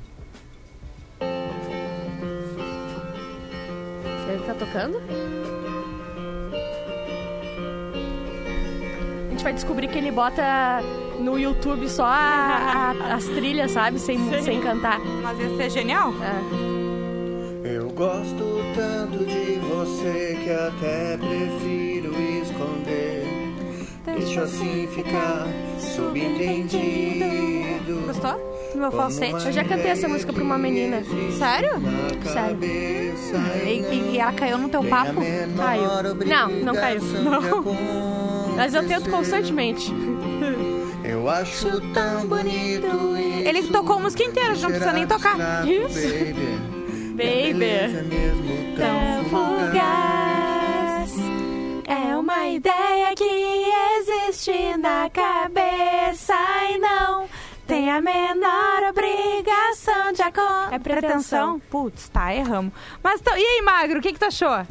Ele 4.30 4.42
tá 4.46 4.54
tocando? 4.54 4.98
A 9.26 9.30
gente 9.30 9.44
vai 9.44 9.52
descobrir 9.52 9.88
que 9.88 9.98
ele 9.98 10.10
bota 10.10 10.80
no 11.20 11.38
YouTube 11.38 11.88
só 11.88 12.04
a- 12.04 12.94
a- 13.00 13.14
as 13.14 13.24
trilhas, 13.26 13.70
sabe? 13.72 13.98
Sem, 13.98 14.18
sem 14.42 14.60
cantar. 14.60 14.98
Mas 15.22 15.38
ia 15.38 15.56
ser 15.56 15.70
genial. 15.70 16.12
É. 16.22 17.68
Eu 17.76 17.88
gosto 17.90 18.44
tanto 18.74 19.24
de 19.24 19.58
você 19.60 20.38
que 20.42 20.50
até 20.50 21.16
prefiro 21.18 22.12
esconder. 22.42 23.26
Deixa 24.06 24.42
assim 24.42 24.88
ficar 24.94 25.46
subentendido. 25.78 28.06
Gostou? 28.06 28.48
Do 28.72 28.78
meu 28.80 28.90
falsete? 28.90 29.46
Eu 29.46 29.52
já 29.52 29.64
cantei 29.64 29.90
essa 29.90 30.08
música 30.08 30.32
pra 30.32 30.42
uma 30.42 30.56
menina. 30.58 31.02
Sério? 31.38 31.70
Sério. 32.24 32.58
E, 33.66 33.80
e- 33.80 34.10
e 34.14 34.18
ela 34.18 34.32
caiu 34.32 34.58
no 34.58 34.68
teu 34.68 34.82
papo? 34.84 35.20
Caiu. 35.56 35.90
Não, 36.26 36.48
não 36.64 36.74
caiu. 36.74 37.00
Mas 38.56 38.74
eu 38.74 38.84
tento 38.86 39.08
constantemente. 39.10 39.92
Eu 41.28 41.32
acho 41.32 41.80
tão 41.92 42.26
bonito. 42.26 42.86
Ele 43.44 43.62
tocou 43.68 43.96
a 43.96 43.98
música 44.00 44.24
inteira, 44.24 44.54
não 44.54 44.70
precisa 44.70 44.92
nem 44.94 45.06
tocar. 45.06 45.36
Isso. 45.68 46.00
Baby. 46.00 46.56
Baby. 47.12 47.52
Mesmo 47.52 48.76
tão 48.78 49.24
fugaz. 49.24 51.12
É 51.86 52.16
uma 52.16 52.48
ideia 52.48 53.14
que 53.14 53.24
existe 54.00 54.78
na 54.78 55.10
cabeça 55.10 56.34
e 56.72 56.78
não 56.78 57.28
tem 57.66 57.90
a 57.90 58.00
menor 58.00 58.84
obrigação 58.88 60.12
de 60.14 60.22
acontecer. 60.22 60.74
É 60.74 60.78
pretensão. 60.78 61.60
Putz, 61.68 62.08
tá, 62.08 62.34
erramos. 62.34 62.72
Mas, 63.02 63.20
e 63.20 63.28
aí, 63.28 63.60
Magro, 63.62 63.98
o 63.98 64.02
que 64.02 64.14
que 64.14 64.18
tu 64.18 64.24
achou? 64.24 64.66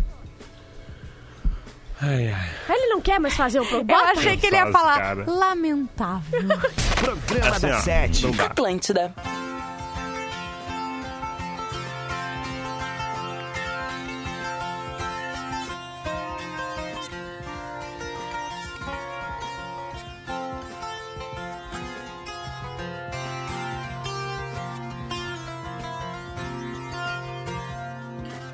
Ai, 2.01 2.31
ai. 2.31 2.49
Ele 2.75 2.88
não 2.88 3.01
quer 3.01 3.19
mais 3.19 3.33
fazer 3.33 3.60
o 3.60 3.63
Eu 3.63 3.69
programa? 3.69 4.12
achei 4.12 4.38
que 4.38 4.45
ele 4.47 4.55
ia 4.55 4.71
falar 4.71 4.97
cara. 4.99 5.25
lamentável. 5.27 6.41
Programa 6.99 7.55
Assim, 7.55 7.67
da 7.67 7.77
ó, 7.77 7.81
Sete. 7.81 8.25
Atlântida. 8.41 9.13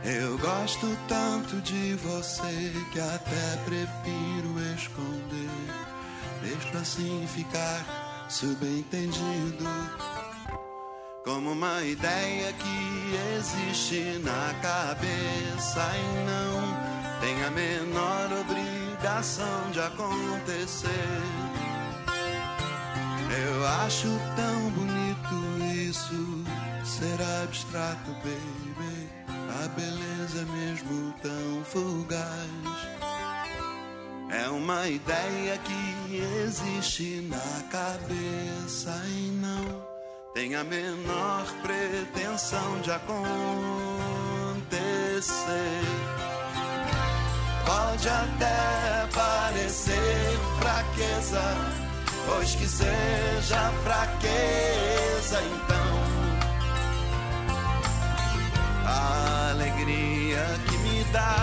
Eu 0.06 0.38
gosto 0.38 0.98
tanto 1.08 1.62
de 1.62 1.96
você 1.96 2.74
que 2.92 3.00
até 3.00 3.58
prefiro 3.64 4.60
esconder. 4.76 5.50
Deixo 6.42 6.78
assim 6.78 7.26
ficar 7.28 8.26
subentendido. 8.30 9.64
Como 11.24 11.52
uma 11.52 11.82
ideia 11.84 12.52
que 12.52 13.16
existe 13.38 14.20
na 14.20 14.54
cabeça 14.62 15.90
e 15.96 16.26
não 16.26 17.22
tem 17.22 17.42
a 17.46 17.52
menor 17.52 18.30
obrigação 18.42 19.72
de 19.72 19.80
acontecer. 19.80 20.90
Eu 23.46 23.68
acho 23.86 24.10
tão 24.36 24.70
bonito 24.72 25.64
isso 25.90 26.44
ser 26.84 27.22
abstrato, 27.42 28.12
baby. 28.16 29.23
A 29.62 29.68
beleza 29.68 30.42
é 30.42 30.46
mesmo 30.46 31.14
tão 31.22 31.64
fugaz. 31.66 32.94
É 34.32 34.50
uma 34.50 34.88
ideia 34.88 35.58
que 35.60 36.16
existe 36.46 37.28
na 37.30 37.64
cabeça 37.70 39.00
e 39.06 39.32
não 39.40 39.84
tem 40.34 40.56
a 40.56 40.64
menor 40.64 41.46
pretensão 41.62 42.82
de 42.82 42.92
acontecer. 42.92 43.14
Pode 47.64 48.10
até 48.10 49.08
parecer 49.14 50.40
fraqueza, 50.60 51.42
pois 52.26 52.56
que 52.56 52.68
seja 52.68 53.72
fraqueza, 53.84 55.40
então 55.44 56.23
a 58.94 59.50
alegria 59.52 60.46
que 60.68 60.78
me 60.78 61.04
dá, 61.12 61.36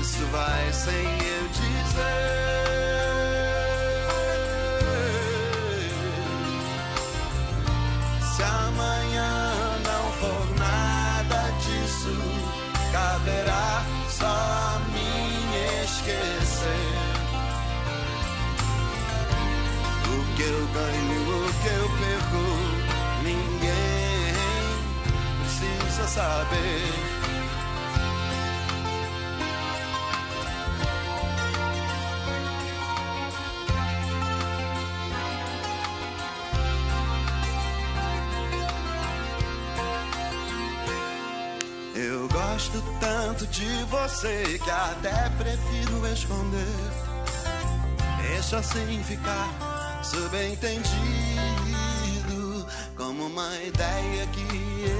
isso 0.00 0.24
vai 0.26 0.72
sem 0.72 1.06
eu 1.34 1.48
dizer. 1.48 2.42
Se 8.36 8.42
amanhã 8.42 9.01
saber. 26.12 26.92
Eu 41.94 42.28
gosto 42.28 42.82
tanto 43.00 43.46
de 43.46 43.84
você 43.84 44.60
que 44.62 44.70
até 44.70 45.30
prefiro 45.38 46.06
esconder. 46.12 46.66
Deixa 48.20 48.58
assim 48.58 49.02
ficar 49.04 50.02
subentendido 50.04 51.91
como 52.96 53.26
uma 53.26 53.54
ideia 53.62 54.26
que 54.28 54.42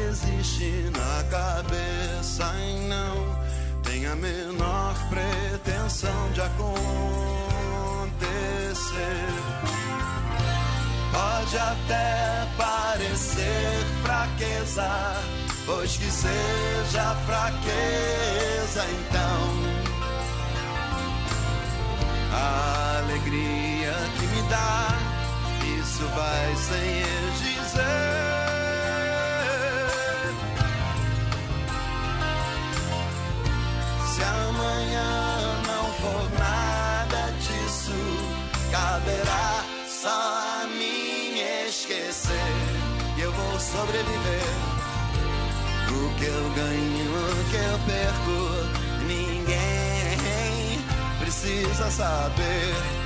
existe 0.08 0.90
na 0.92 1.24
cabeça 1.30 2.44
e 2.58 2.88
não 2.88 3.82
tem 3.82 4.06
a 4.06 4.16
menor 4.16 4.94
pretensão 5.08 6.32
de 6.32 6.40
acontecer. 6.40 6.72
Pode 11.12 11.58
até 11.58 12.48
parecer 12.56 13.86
fraqueza, 14.02 15.16
pois 15.66 15.96
que 15.96 16.10
seja 16.10 17.14
fraqueza, 17.26 18.86
então 19.00 19.82
a 22.32 22.98
alegria 23.04 23.94
que 24.18 24.26
me 24.26 24.42
dá, 24.48 24.88
isso 25.78 26.06
vai 26.14 26.56
sem 26.56 27.00
eu 27.00 27.51
Se 27.72 27.78
amanhã 34.22 35.62
não 35.66 35.90
for 35.94 36.30
nada 36.38 37.32
disso, 37.38 37.96
caberá 38.70 39.64
só 39.88 40.10
a 40.10 40.66
mim 40.68 41.40
esquecer. 41.66 42.52
E 43.16 43.22
eu 43.22 43.32
vou 43.32 43.58
sobreviver. 43.58 44.52
O 45.88 46.10
que 46.18 46.26
eu 46.26 46.50
ganho, 46.54 47.10
o 47.10 47.44
que 47.50 47.56
eu 47.56 47.78
perco, 47.86 48.36
ninguém 49.06 50.84
precisa 51.20 51.90
saber. 51.90 53.01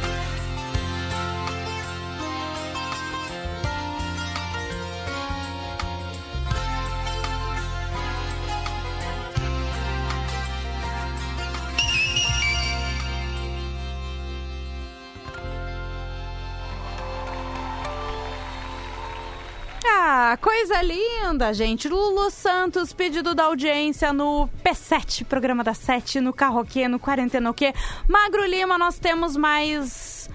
Coisa 20.57 20.81
linda, 20.81 21.53
gente. 21.53 21.87
Lulu 21.87 22.31
Santos, 22.31 22.91
pedido 22.91 23.35
da 23.35 23.45
audiência 23.45 24.11
no 24.11 24.49
P7, 24.65 25.23
programa 25.27 25.63
da 25.63 25.75
7, 25.75 26.19
no 26.19 26.33
Carroquê, 26.33 26.89
no 26.89 26.99
Quarentena 26.99 27.51
o 27.51 27.55
quê? 27.55 27.75
Magro 28.09 28.43
Lima, 28.47 28.79
nós 28.79 28.99
temos 28.99 29.37
mais 29.37 30.31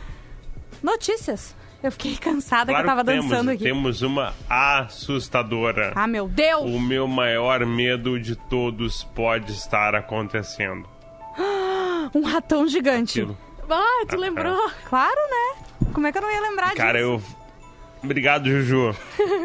notícias. 0.84 1.56
Eu 1.82 1.92
fiquei 1.92 2.16
cansada 2.18 2.72
Claro 2.72 2.84
que 2.86 2.92
eu 2.92 2.96
tava 2.96 3.04
temos, 3.04 3.26
dançando 3.32 3.50
aqui. 3.50 3.64
Temos 3.64 4.04
uma 4.04 4.36
assustadora. 4.48 5.92
Ah, 5.96 6.06
meu 6.06 6.28
Deus! 6.28 6.70
O 6.70 6.80
meu 6.80 7.08
maior 7.08 7.66
medo 7.66 8.20
de 8.20 8.36
todos 8.36 9.04
pode 9.04 9.52
estar 9.52 9.96
acontecendo. 9.96 10.88
Um 12.14 12.24
ratão 12.24 12.68
gigante. 12.68 13.22
Aquilo. 13.22 13.38
Ah, 13.70 14.06
tu 14.08 14.18
lembrou? 14.18 14.70
Claro, 14.86 15.16
né? 15.30 15.64
Como 15.94 16.06
é 16.06 16.12
que 16.12 16.18
eu 16.18 16.22
não 16.22 16.32
ia 16.32 16.42
lembrar 16.42 16.74
Cara, 16.76 17.00
disso? 17.00 17.12
eu. 17.12 17.41
Obrigado, 18.04 18.49
Juju. 18.49 18.95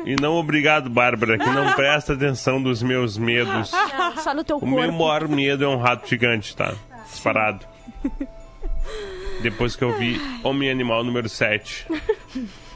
E 0.07 0.17
não 0.21 0.35
obrigado, 0.35 0.89
Bárbara, 0.89 1.37
que 1.39 1.49
não 1.51 1.73
presta 1.75 2.15
atenção 2.15 2.63
dos 2.63 2.83
meus 2.83 3.19
medos. 3.19 3.71
Não, 3.73 4.17
só 4.17 4.33
no 4.35 4.43
teu 4.45 4.57
O 4.57 4.61
corpo. 4.61 4.75
meu 4.75 4.91
maior 4.93 5.29
medo 5.29 5.65
é 5.65 5.69
um 5.69 5.77
rato 5.79 6.09
gigante, 6.09 6.57
tá? 6.57 6.73
Disparado. 7.11 7.67
Depois 9.43 9.77
que 9.77 9.85
eu 9.85 9.93
vi 9.99 10.19
Homem 10.43 10.71
Animal 10.71 11.05
número 11.05 11.29
7, 11.29 11.87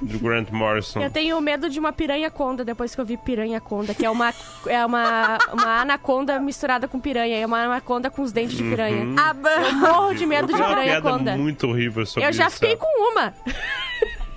do 0.02 0.18
Grant 0.18 0.50
Morrison. 0.50 1.00
Eu 1.00 1.10
tenho 1.10 1.40
medo 1.40 1.70
de 1.70 1.80
uma 1.80 1.92
piranha 1.92 2.30
conda 2.30 2.64
depois 2.64 2.94
que 2.94 3.00
eu 3.00 3.04
vi 3.04 3.16
piranha 3.16 3.60
conda, 3.60 3.94
que 3.94 4.04
é 4.04 4.10
uma, 4.10 4.32
é 4.66 4.84
uma, 4.84 5.38
uma 5.52 5.80
anaconda 5.80 6.38
misturada 6.38 6.86
com 6.86 7.00
piranha. 7.00 7.38
É 7.38 7.46
uma 7.46 7.64
anaconda 7.64 8.10
com 8.10 8.20
os 8.22 8.30
dentes 8.30 8.56
de 8.58 8.62
piranha. 8.62 9.04
Uhum. 9.04 9.16
Ah, 9.18 9.34
Eu 9.66 9.72
morro 9.76 10.14
de 10.14 10.26
medo 10.26 10.52
Eu 10.52 10.56
de 10.56 10.62
piranha 10.62 11.00
conda. 11.00 11.36
muito 11.36 11.66
horrível 11.66 12.04
sobre 12.04 12.28
Eu 12.28 12.32
já 12.32 12.46
isso. 12.48 12.56
fiquei 12.56 12.76
com 12.76 13.12
uma. 13.12 13.32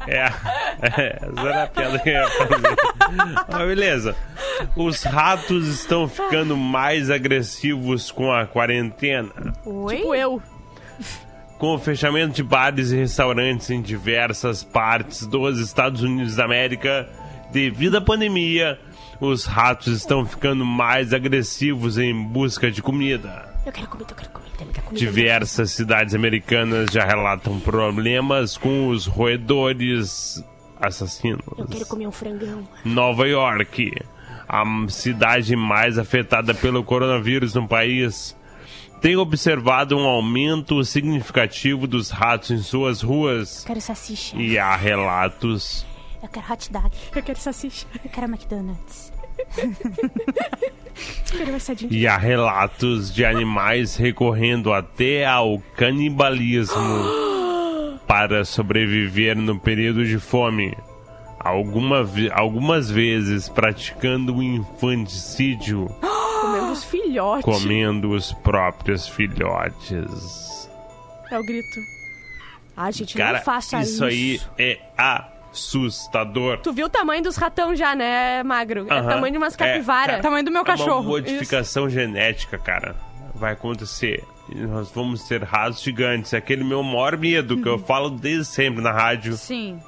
É, 0.07 0.19
é, 0.81 1.19
essa 1.21 1.47
era 1.47 1.63
a 1.63 1.67
piada 1.67 1.99
que 1.99 2.09
eu 2.09 2.13
ia 2.13 2.29
fazer. 2.29 2.75
Mas 3.49 3.67
beleza. 3.67 4.15
Os 4.75 5.03
ratos 5.03 5.67
estão 5.67 6.07
ficando 6.07 6.55
mais 6.55 7.09
agressivos 7.09 8.11
com 8.11 8.31
a 8.31 8.45
quarentena. 8.45 9.31
Oi? 9.65 9.97
Tipo 9.97 10.15
eu. 10.15 10.41
Com 11.57 11.75
o 11.75 11.79
fechamento 11.79 12.33
de 12.33 12.43
bares 12.43 12.91
e 12.91 12.97
restaurantes 12.97 13.69
em 13.69 13.81
diversas 13.81 14.63
partes 14.63 15.25
dos 15.25 15.59
Estados 15.59 16.01
Unidos 16.01 16.35
da 16.35 16.43
América, 16.43 17.07
devido 17.51 17.97
à 17.97 18.01
pandemia, 18.01 18.77
os 19.21 19.45
ratos 19.45 19.87
estão 19.87 20.25
ficando 20.25 20.65
mais 20.65 21.13
agressivos 21.13 21.97
em 21.97 22.13
busca 22.13 22.69
de 22.69 22.81
comida. 22.81 23.53
Eu 23.65 23.71
quero 23.71 23.87
comida, 23.87 24.11
eu 24.11 24.15
quero 24.15 24.29
comida. 24.29 24.42
Diversas 24.91 25.71
cidades 25.71 26.13
americanas 26.13 26.91
já 26.91 27.03
relatam 27.05 27.59
problemas 27.59 28.57
com 28.57 28.89
os 28.89 29.05
roedores 29.05 30.43
assassinos. 30.79 31.41
Eu 31.57 31.65
quero 31.67 31.85
comer 31.85 32.07
um 32.07 32.11
frangão. 32.11 32.67
Nova 32.83 33.27
York, 33.27 33.91
a 34.47 34.63
cidade 34.89 35.55
mais 35.55 35.97
afetada 35.97 36.53
pelo 36.53 36.83
coronavírus 36.83 37.53
no 37.53 37.67
país, 37.67 38.35
tem 39.01 39.15
observado 39.17 39.97
um 39.97 40.05
aumento 40.05 40.83
significativo 40.83 41.87
dos 41.87 42.09
ratos 42.09 42.51
em 42.51 42.59
suas 42.59 43.01
ruas 43.01 43.61
Eu 43.61 43.67
quero 43.67 43.81
salsicha. 43.81 44.35
e 44.37 44.57
há 44.57 44.75
relatos 44.75 45.85
Eu 46.21 46.29
quero 46.29 46.45
hot 46.53 46.71
dog. 46.71 46.89
Eu 47.15 47.21
quero 47.23 47.39
salsicha. 47.39 47.85
Eu 48.03 48.09
quero 48.09 48.27
McDonald's. 48.27 49.12
E 51.89 52.07
há 52.07 52.17
relatos 52.17 53.11
de 53.13 53.25
animais 53.25 53.95
recorrendo 53.95 54.71
até 54.71 55.25
ao 55.25 55.59
canibalismo 55.75 56.77
para 58.07 58.45
sobreviver 58.45 59.35
no 59.35 59.59
período 59.59 60.05
de 60.05 60.19
fome. 60.19 60.77
Alguma 61.39 62.07
algumas 62.31 62.89
vezes 62.91 63.49
praticando 63.49 64.35
o 64.37 64.43
infanticídio, 64.43 65.87
Comendo 66.41 66.71
os 66.71 66.83
filhotes. 66.83 67.43
comendo 67.45 68.11
os 68.11 68.31
próprios 68.31 69.07
filhotes. 69.07 70.69
É 71.31 71.39
o 71.39 71.43
grito. 71.43 71.79
Ah, 72.77 72.91
gente, 72.91 73.17
Cara, 73.17 73.39
não 73.39 73.45
faça 73.45 73.81
isso. 73.81 73.91
isso 73.91 74.05
aí 74.05 74.41
é 74.57 74.79
assustador. 75.53 76.57
Tu 76.59 76.73
viu 76.73 76.87
o 76.87 76.89
tamanho 76.89 77.23
dos 77.23 77.35
ratão 77.37 77.75
já, 77.75 77.95
né, 77.95 78.43
Magro? 78.43 78.81
É 78.89 78.93
o 78.93 78.97
Aham. 78.97 79.07
tamanho 79.09 79.31
de 79.31 79.37
umas 79.37 79.53
É, 79.53 79.57
capivara. 79.57 80.11
cara, 80.13 80.21
Tamanho 80.23 80.43
do 80.45 80.51
meu 80.51 80.59
É 80.59 80.61
uma 80.63 80.65
cachorro. 80.65 81.03
modificação 81.03 81.89
genética, 81.89 82.57
cara. 82.57 82.95
Vai 83.35 83.53
acontecer. 83.53 84.23
E 84.49 84.55
Nós 84.55 84.91
vamos 84.91 85.23
ter 85.23 85.41
ratos 85.43 85.81
gigantes. 85.81 86.33
É 86.33 86.37
aquele 86.37 86.63
meu 86.63 86.83
maior 86.83 87.17
medo 87.17 87.57
que 87.61 87.67
eu 87.67 87.77
falo 87.85 88.09
desde 88.09 88.45
sempre 88.45 88.81
na 88.81 88.91
rádio. 88.91 89.33
Sim. 89.37 89.79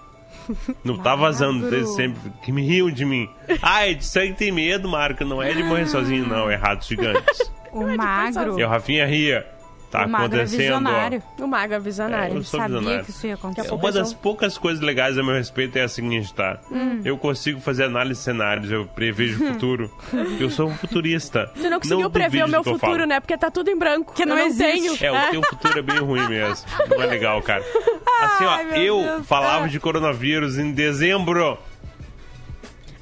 Não 0.84 0.97
tá 0.97 1.16
vazando 1.16 1.55
Magro. 1.61 1.72
desde 1.72 1.95
sempre. 1.95 2.32
Que 2.43 2.51
me 2.51 2.61
riam 2.66 2.89
de 2.91 3.03
mim. 3.03 3.28
Ai, 3.61 3.95
de 3.95 4.05
sangue 4.05 4.34
tem 4.34 4.51
medo, 4.51 4.88
Marco. 4.88 5.26
Não 5.26 5.41
é 5.41 5.53
de 5.53 5.63
morrer 5.63 5.88
sozinho, 5.88 6.28
não. 6.28 6.49
É 6.49 6.55
ratos 6.55 6.88
gigantes. 6.88 7.51
O 7.76 7.86
magro. 7.97 8.57
E 8.57 8.63
o 8.63 8.70
Rafinha 8.70 9.05
ria. 9.05 9.45
Tá 9.92 10.06
o 10.06 10.10
magro 10.10 10.40
é 10.40 10.46
visionário. 10.46 11.24
O 11.40 11.48
Magro 11.48 11.74
é 11.74 11.78
É, 11.78 11.80
visionário. 11.80 12.36
eu 12.38 12.44
sou 12.44 12.60
Sabia 12.60 12.78
visionário. 12.78 13.06
que 13.06 13.12
isso 13.12 13.28
ia 13.28 13.34
acontecer. 13.36 13.72
Uma 13.74 13.92
das 13.92 14.14
poucas 14.14 14.58
coisas 14.58 14.84
legais 14.84 15.18
a 15.18 15.24
meu 15.24 15.34
respeito 15.36 15.78
é 15.78 15.84
a 15.84 15.88
seguinte, 15.88 16.34
tá? 16.34 16.60
Hum. 16.72 17.02
Eu 17.06 17.18
consigo 17.18 17.60
fazer 17.62 17.86
análise 17.86 18.20
de 18.20 18.24
cenários, 18.26 18.72
eu 18.72 18.86
prevejo 18.88 19.44
o 19.44 19.48
futuro. 19.54 19.92
eu 20.40 20.50
sou 20.50 20.68
um 20.68 20.76
futurista. 20.76 21.50
Tu 21.56 21.70
não 21.70 21.80
conseguiu 21.80 22.10
prever 22.10 22.40
duvide 22.42 22.44
o 22.44 22.48
meu 22.50 22.64
futuro, 22.64 23.06
né? 23.06 23.20
Porque 23.20 23.38
tá 23.38 23.50
tudo 23.50 23.70
em 23.70 23.78
branco. 23.78 24.14
Que 24.14 24.26
não 24.26 24.36
eu 24.38 24.42
não 24.42 24.48
existe. 24.48 24.98
tenho. 25.00 25.16
É, 25.16 25.28
o 25.28 25.32
teu 25.32 25.44
futuro 25.44 25.80
é 25.80 25.82
bem 25.82 26.00
ruim 26.00 26.28
mesmo. 26.28 26.66
Não 26.90 27.02
é 27.02 27.06
legal, 27.06 27.42
cara. 27.42 27.64
Assim, 28.22 28.46
ó, 28.46 28.50
Ai, 28.52 28.88
eu 28.88 29.02
Deus, 29.02 29.28
falava 29.28 29.62
tá. 29.62 29.68
de 29.68 29.80
coronavírus 29.80 30.58
em 30.58 30.72
dezembro. 30.72 31.58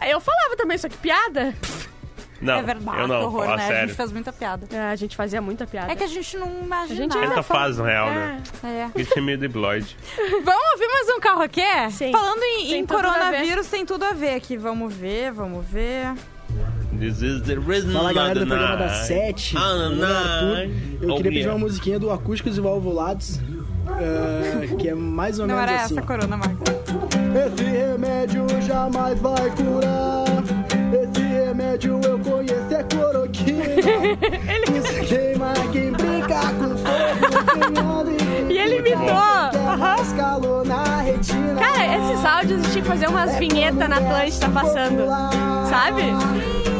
Eu 0.06 0.20
falava 0.20 0.56
também, 0.58 0.78
só 0.78 0.90
que 0.90 0.98
piada. 0.98 1.54
Não, 2.42 2.56
é 2.56 2.64
verdade, 2.64 3.00
eu 3.00 3.08
não, 3.08 3.20
que 3.20 3.26
horror, 3.26 3.48
né? 3.48 3.54
A 3.54 3.58
sério. 3.60 3.88
gente 3.88 3.96
fez 3.98 4.12
muita 4.12 4.34
piada. 4.34 4.68
É, 4.76 4.80
a 4.90 4.96
gente 4.96 5.16
fazia 5.16 5.42
muita 5.42 5.66
piada. 5.66 5.92
É 5.92 5.96
que 5.96 6.04
a 6.04 6.08
gente 6.08 6.36
não 6.38 6.48
imaginava. 6.62 6.92
A 6.92 6.96
gente 6.96 7.18
Tenta 7.30 7.44
faz, 7.44 7.78
na 7.78 7.86
real, 7.86 8.08
né? 8.08 8.44
É. 8.64 8.86
Porque 8.92 9.06
tinha 9.06 9.24
medo 9.24 9.42
de 9.42 9.48
Bloid. 9.48 9.98
Vamos 10.44 10.64
ouvir 10.74 10.88
mais 10.92 11.10
um 11.16 11.20
carro 11.22 11.42
aqui? 11.42 11.62
Sim. 11.92 12.12
Falando 12.12 12.44
em, 12.44 12.68
Tem 12.68 12.80
em 12.80 12.84
a 12.84 12.88
coronavírus, 12.88 13.68
tem 13.68 13.86
tudo 13.86 14.04
a 14.04 14.12
ver 14.14 14.36
aqui. 14.36 14.58
Vamos 14.58 14.94
ver, 14.94 15.32
vamos 15.32 15.66
ver. 15.66 16.14
This 17.00 17.22
is 17.22 17.42
the 17.42 17.56
rhythm 17.56 17.92
Fala 17.92 18.06
of 18.10 18.14
galera 18.16 18.40
do 18.40 18.46
programa 18.48 18.76
da 18.78 18.86
night. 18.88 19.08
7. 19.08 19.56
Ah, 19.58 20.60
é. 20.60 20.66
Eu 21.02 21.10
Oh, 21.10 21.16
queria 21.18 21.24
pedir 21.24 21.36
yeah. 21.40 21.54
uma 21.54 21.60
musiquinha 21.60 21.98
do 22.00 22.12
Acústicos 22.12 22.58
e 22.58 22.62
Valvulados, 22.62 23.40
eh, 24.00 24.68
que 24.80 24.90
é 24.90 24.94
mais 24.96 25.40
ou 25.40 25.48
Não 25.48 25.56
menos 25.56 25.72
era 25.72 25.82
assim. 25.84 25.98
essa, 25.98 26.06
Corona, 26.06 26.38
Marco. 26.38 26.64
Esse 27.46 27.64
remédio 27.64 28.46
jamais 28.62 29.20
vai 29.20 29.50
curar. 29.52 30.63
Remédio 31.54 32.02
eu 32.04 32.18
conheço, 32.18 32.74
é 32.74 32.84
cloroquina. 32.84 33.64
Isso 34.76 35.08
queima 35.08 35.54
quem 35.72 35.92
brinca 35.92 36.40
com 36.58 36.76
fogo. 36.76 38.10
E 38.50 38.58
ele 38.58 38.80
imitou. 38.80 39.78
mais 39.78 40.14
calor 40.14 40.66
na 40.66 41.02
retina. 41.02 41.54
Cara, 41.54 41.96
esses 41.96 42.26
áudios 42.26 42.60
a 42.60 42.64
gente 42.64 42.72
tinha 42.72 42.82
que 42.82 42.88
fazer 42.88 43.08
umas 43.08 43.38
vinhetas 43.38 43.88
na 43.88 43.98
Atlântida 43.98 44.50
passando. 44.50 45.06
Sabe? 45.70 46.02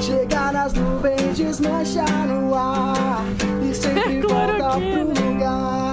Chegar 0.02 0.52
nas 0.52 0.74
nuvens, 0.74 1.38
desmanchar 1.38 2.28
no 2.28 2.56
ar. 2.56 3.24
E 3.70 3.76
sempre 3.76 4.22
volta 4.22 4.72
pro 4.72 5.28
lugar. 5.28 5.93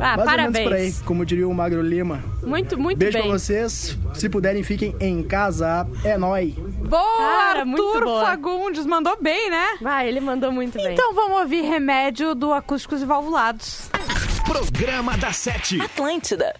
Ah, 0.00 0.16
Mais 0.16 0.30
ou 0.30 0.36
menos 0.36 0.52
por 0.52 0.58
aí, 0.58 0.64
parabéns. 0.64 1.02
como 1.02 1.26
diria 1.26 1.48
o 1.48 1.54
Magro 1.54 1.82
Lima. 1.82 2.22
Muito, 2.42 2.78
muito 2.78 2.98
Beijo 2.98 3.18
bem. 3.18 3.26
pra 3.28 3.38
vocês. 3.38 3.98
Se 4.14 4.28
puderem, 4.28 4.62
fiquem 4.62 4.94
em 5.00 5.22
casa. 5.22 5.86
É 6.04 6.16
nóis. 6.16 6.54
Boa, 6.54 7.18
Cara, 7.18 7.58
Arthur 7.60 7.66
muito 7.66 8.00
boa. 8.04 8.24
Fagundes. 8.24 8.86
Mandou 8.86 9.16
bem, 9.20 9.50
né? 9.50 9.76
Vai, 9.80 10.08
ele 10.08 10.20
mandou 10.20 10.50
muito 10.52 10.74
bem. 10.78 10.92
Então 10.92 11.12
vamos 11.14 11.38
ouvir 11.40 11.62
Remédio 11.62 12.34
do 12.34 12.52
Acústicos 12.52 13.02
e 13.02 13.04
Valvulados. 13.04 13.90
Programa 14.46 15.16
da 15.18 15.32
Sete. 15.32 15.80
Atlântida. 15.80 16.54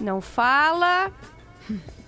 Não 0.01 0.20
fala 0.20 1.11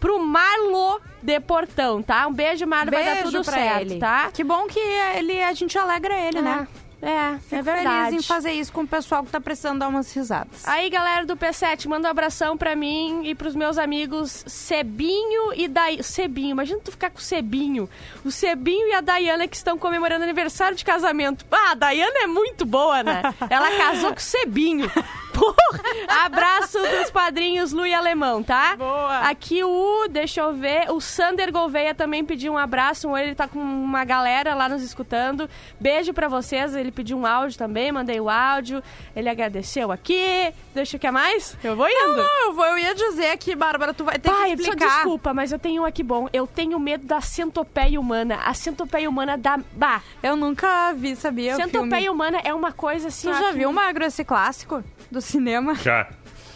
pro 0.01 0.18
Marlo 0.20 1.01
de 1.22 1.41
Portão, 1.41 2.03
tá? 2.03 2.26
Um 2.26 2.32
beijo, 2.32 2.66
Marlo, 2.66 2.91
vai 2.91 3.05
dar 3.05 3.14
Beijo 3.14 3.30
tudo 3.30 3.45
pra 3.45 3.55
certo, 3.55 3.91
ele. 3.93 3.99
tá? 3.99 4.30
Que 4.32 4.45
bom 4.45 4.66
que 4.66 4.78
ele, 4.78 5.43
a 5.43 5.53
gente 5.53 5.76
alegra 5.78 6.14
ele, 6.18 6.43
né? 6.43 6.68
É, 7.03 7.39
Fico 7.41 7.55
é 7.57 7.62
verdade. 7.62 8.07
feliz 8.11 8.24
em 8.24 8.26
fazer 8.26 8.53
isso 8.53 8.72
com 8.72 8.80
o 8.80 8.87
pessoal 8.87 9.22
que 9.22 9.30
tá 9.30 9.39
precisando 9.41 9.78
dar 9.80 9.89
umas 9.89 10.11
risadas. 10.14 10.66
Aí, 10.66 10.89
galera 10.89 11.26
do 11.26 11.37
P7, 11.37 11.87
manda 11.89 12.09
um 12.09 12.11
abração 12.11 12.57
pra 12.57 12.74
mim 12.74 13.20
e 13.24 13.34
pros 13.34 13.55
meus 13.55 13.76
amigos 13.76 14.43
Sebinho 14.47 15.53
e 15.55 15.68
Dai... 15.68 16.03
Sebinho, 16.03 16.53
imagina 16.53 16.80
tu 16.82 16.91
ficar 16.91 17.11
com 17.11 17.18
o 17.18 17.22
Sebinho. 17.22 17.89
O 18.24 18.30
Sebinho 18.30 18.89
e 18.89 18.95
a 18.95 19.03
Dayana 19.03 19.47
que 19.47 19.55
estão 19.57 19.76
comemorando 19.76 20.24
aniversário 20.24 20.76
de 20.76 20.84
casamento. 20.84 21.45
Ah, 21.53 21.72
a 21.72 21.74
Dayana 21.74 22.20
é 22.22 22.26
muito 22.26 22.64
boa, 22.64 23.03
né? 23.03 23.22
Ela 23.51 23.70
casou 23.76 24.11
com 24.11 24.18
o 24.18 24.22
Sebinho. 24.22 24.91
Porra! 25.39 26.24
Abraço 26.24 26.78
dos 26.78 27.11
padrinhos 27.11 27.72
Lu 27.72 27.87
e 27.87 27.93
Alemão, 27.95 28.43
tá? 28.43 28.76
Boa. 28.76 29.18
Aqui 29.28 29.62
o, 29.62 30.09
deixa 30.09 30.41
eu 30.41 30.53
ver, 30.55 30.91
o 30.91 31.01
Sander 31.01 31.53
Gouveia 31.53 31.95
também 31.95 32.24
pediu 32.24 32.53
um 32.55 32.59
abraço. 32.59 33.14
Ele 33.16 33.34
tá 33.34 33.47
com 33.47 33.59
uma 33.59 34.05
galera 34.05 34.55
lá 34.55 34.68
nos 34.68 34.82
escutando. 34.82 35.49
Beijo 35.80 36.12
pra 36.12 36.28
vocês. 36.28 36.74
Ele 36.74 36.91
pediu 36.91 37.18
um 37.18 37.26
áudio 37.26 37.59
também, 37.59 37.93
mandei 37.93 38.20
o 38.20 38.28
áudio. 38.30 38.82
Ele 39.14 39.28
agradeceu 39.28 39.93
aqui. 39.93 40.53
Deixa 40.74 40.97
o 40.97 41.01
que 41.01 41.11
mais? 41.11 41.57
Eu 41.62 41.76
vou 41.76 41.89
indo. 41.89 42.16
Não, 42.16 42.45
eu, 42.47 42.53
vou, 42.53 42.64
eu 42.66 42.78
ia 42.78 42.95
dizer 42.95 43.30
aqui, 43.30 43.55
Bárbara, 43.55 43.93
tu 43.95 44.05
vai 44.05 44.18
ter 44.18 44.30
Pai, 44.30 44.51
que 44.57 44.64
só 44.64 44.70
explicar. 44.70 44.95
desculpa, 44.97 45.34
mas 45.34 45.53
eu 45.53 45.59
tenho 45.59 45.82
um 45.82 45.87
aqui 45.87 46.03
bom. 46.03 46.28
Eu 46.32 46.47
tenho 46.47 46.78
medo 46.78 47.07
da 47.07 47.20
centopeia 47.20 48.01
humana. 48.01 48.41
A 48.45 48.55
centopeia 48.55 49.09
humana 49.09 49.37
da... 49.37 49.59
Bah, 49.72 50.01
Eu 50.22 50.37
nunca 50.37 50.93
vi, 50.95 51.14
sabia? 51.16 51.53
o 51.55 51.57
centopeia 51.57 52.11
humana 52.11 52.41
é 52.45 52.53
uma 52.55 52.72
coisa 52.72 53.09
assim... 53.09 53.30
Tu 53.30 53.34
já 53.39 53.49
que- 53.51 53.59
viu, 53.59 53.72
Magro, 53.72 54.05
esse 54.05 54.24
clássico 54.24 54.82
do 55.11 55.21
cinema? 55.21 55.75
Já. 55.77 56.09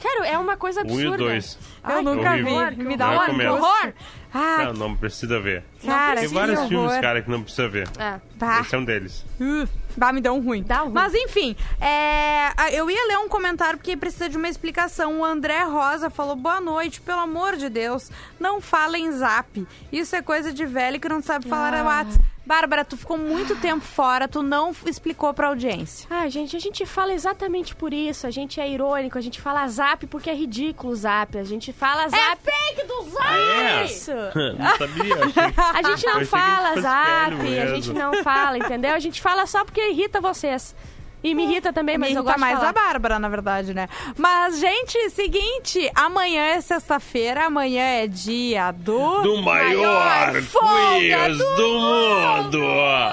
Cara, 0.02 0.26
é 0.26 0.38
uma 0.38 0.56
coisa 0.56 0.80
Um 0.80 0.84
e 0.86 0.92
absurda. 0.92 1.16
dois. 1.18 1.58
Eu 1.84 1.90
Ai, 1.96 2.02
nunca 2.02 2.30
horrível. 2.30 2.70
vi. 2.70 2.84
Me 2.84 2.96
dá 2.96 3.10
um 3.10 3.18
recomendo. 3.18 3.52
horror. 3.54 3.92
Ah, 4.32 4.64
Não, 4.66 4.72
não 4.88 4.96
precisa 4.96 5.40
ver. 5.40 5.64
cara, 5.84 6.20
Tem 6.20 6.28
vários 6.28 6.60
filmes, 6.68 6.96
cara, 7.00 7.20
que 7.22 7.30
não 7.30 7.42
precisa 7.42 7.68
ver. 7.68 7.88
É. 7.98 8.20
Bah. 8.36 8.60
Esse 8.60 8.74
é 8.74 8.78
um 8.78 8.84
deles. 8.84 9.24
Uh, 9.40 9.68
bah, 9.96 10.12
me 10.12 10.20
deu 10.20 10.34
um 10.34 10.40
ruim. 10.40 10.62
Dá 10.62 10.82
um 10.82 10.86
ruim. 10.86 10.94
Mas 10.94 11.14
enfim, 11.14 11.56
é, 11.80 12.50
eu 12.72 12.88
ia 12.90 13.06
ler 13.08 13.18
um 13.18 13.28
comentário 13.28 13.78
porque 13.78 13.96
precisa 13.96 14.28
de 14.28 14.36
uma 14.36 14.48
explicação. 14.48 15.20
O 15.20 15.24
André 15.24 15.62
Rosa 15.64 16.08
falou: 16.10 16.36
boa 16.36 16.60
noite, 16.60 17.00
pelo 17.00 17.20
amor 17.20 17.56
de 17.56 17.68
Deus, 17.68 18.10
não 18.38 18.60
fala 18.60 18.98
em 18.98 19.10
zap. 19.12 19.66
Isso 19.90 20.14
é 20.14 20.22
coisa 20.22 20.52
de 20.52 20.64
velho 20.64 21.00
que 21.00 21.08
não 21.08 21.20
sabe 21.22 21.48
falar 21.48 21.74
Ah. 21.74 21.80
a 21.80 21.84
WhatsApp. 21.84 22.24
Bárbara, 22.46 22.84
tu 22.84 22.96
ficou 22.96 23.16
muito 23.16 23.54
tempo 23.56 23.84
fora, 23.84 24.26
tu 24.26 24.42
não 24.42 24.74
explicou 24.84 25.32
pra 25.32 25.48
audiência. 25.48 26.08
Ah, 26.10 26.28
gente, 26.28 26.56
a 26.56 26.58
gente 26.58 26.84
fala 26.84 27.12
exatamente 27.12 27.76
por 27.76 27.92
isso. 27.94 28.26
A 28.26 28.30
gente 28.32 28.60
é 28.60 28.68
irônico, 28.68 29.16
a 29.16 29.20
gente 29.20 29.40
fala 29.40 29.68
zap 29.68 30.04
porque 30.08 30.28
é 30.28 30.34
ridículo 30.34 30.92
o 30.92 30.96
zap. 30.96 31.38
A 31.38 31.44
gente 31.44 31.72
fala 31.72 32.08
zap. 32.08 32.38
fake 32.42 32.88
do 32.88 33.10
zap! 33.10 33.24
é? 33.34 33.84
Isso! 33.84 34.10
não 34.58 34.76
sabia? 34.76 35.16
A 35.74 35.82
gente 35.82 36.06
não 36.06 36.24
fala 36.26 36.80
zap, 36.80 37.58
a 37.58 37.66
gente 37.66 37.92
não 37.92 38.22
fala, 38.22 38.58
entendeu? 38.58 38.94
A 38.94 38.98
gente 38.98 39.20
fala 39.20 39.46
só 39.46 39.64
porque 39.64 39.80
irrita 39.90 40.20
vocês. 40.20 40.74
E 41.22 41.34
me 41.34 41.44
irrita 41.44 41.70
também, 41.70 41.98
mas 41.98 42.08
Me 42.08 42.14
eu 42.14 42.20
irrita 42.20 42.30
gosto 42.32 42.40
mais 42.40 42.54
de 42.58 42.64
falar. 42.64 42.70
a 42.70 42.72
Bárbara, 42.92 43.18
na 43.18 43.28
verdade, 43.28 43.74
né? 43.74 43.90
Mas, 44.16 44.58
gente, 44.58 45.10
seguinte, 45.10 45.90
amanhã 45.94 46.42
é 46.42 46.60
sexta-feira, 46.62 47.44
amanhã 47.44 47.82
é 47.82 48.06
dia 48.06 48.70
do... 48.72 49.20
Do 49.20 49.42
maior 49.42 50.32
folga 50.40 51.26
quiz 51.26 51.36
do 51.36 51.68
mundo! 51.68 52.62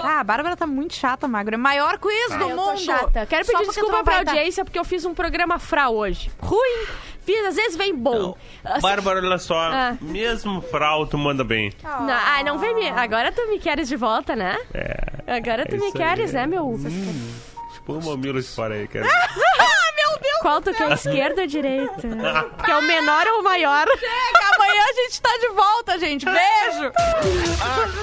Ah, 0.03 0.21
a 0.21 0.23
Bárbara 0.23 0.55
tá 0.55 0.65
muito 0.65 0.93
chata, 0.95 1.27
Magro. 1.27 1.55
É 1.55 1.57
maior 1.57 1.97
quiz 1.97 2.29
do 2.37 2.43
Eu 2.49 2.55
tô 2.55 2.65
mundo. 2.67 2.79
chata. 2.79 3.25
Quero 3.25 3.45
pedir 3.45 3.65
desculpa 3.67 4.01
pra 4.05 4.23
tá- 4.23 4.31
audiência 4.31 4.63
porque 4.63 4.79
eu 4.79 4.85
fiz 4.85 5.03
um 5.03 5.13
programa 5.13 5.59
frau 5.59 5.93
hoje. 5.97 6.31
Ruim. 6.39 6.85
Fiz, 7.27 7.45
às 7.45 7.55
vezes 7.57 7.75
vem 7.75 7.93
bom. 7.93 8.35
Assim- 8.63 8.81
Bárbara, 8.81 9.19
olha 9.19 9.37
só, 9.37 9.57
Ah. 9.59 9.97
mesmo 9.99 10.61
frau, 10.61 11.05
tu 11.05 11.17
manda 11.17 11.43
bem. 11.43 11.73
Não, 11.83 12.09
ai, 12.09 12.41
não 12.43 12.57
vem 12.57 12.73
me... 12.73 12.87
Agora 12.89 13.33
tu 13.33 13.45
me 13.49 13.59
queres 13.59 13.89
de 13.89 13.97
volta, 13.97 14.33
né? 14.33 14.57
É. 14.73 15.35
Agora 15.37 15.65
tu 15.65 15.75
É 15.75 15.77
me 15.77 15.91
queres, 15.91 16.33
aí. 16.33 16.41
né, 16.41 16.47
meu... 16.47 16.79
Põe 17.85 17.97
o 17.97 18.03
mamilo 18.05 18.41
de 18.41 18.47
fora 18.47 18.75
aí, 18.75 18.87
cara. 18.87 19.05
Qual 20.41 20.61
tu 20.61 20.73
quer, 20.73 20.91
esquerda 20.93 21.41
ou 21.41 21.47
direita? 21.47 22.07
Que 22.63 22.71
é 22.71 22.77
o 22.77 22.81
menor 22.83 23.27
ou 23.27 23.39
o 23.41 23.43
maior? 23.43 23.85
Chega, 23.87 24.55
amanhã 24.55 24.81
a 24.89 24.93
gente 24.93 25.21
tá 25.21 25.37
de 25.41 25.47
volta, 25.49 25.99
gente. 25.99 26.25
Beijo! 26.25 26.91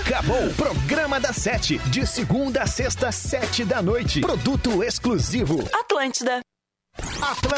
Acabou 0.06 0.44
o 0.46 0.54
Programa 0.54 1.18
da 1.18 1.32
Sete. 1.32 1.78
De 1.78 2.06
segunda 2.06 2.62
a 2.62 2.66
sexta, 2.66 3.10
sete 3.12 3.64
da 3.64 3.80
noite. 3.80 4.20
Produto 4.20 4.82
exclusivo. 4.82 5.60
Atlântida. 5.72 6.40
Atlântida. 7.22 7.48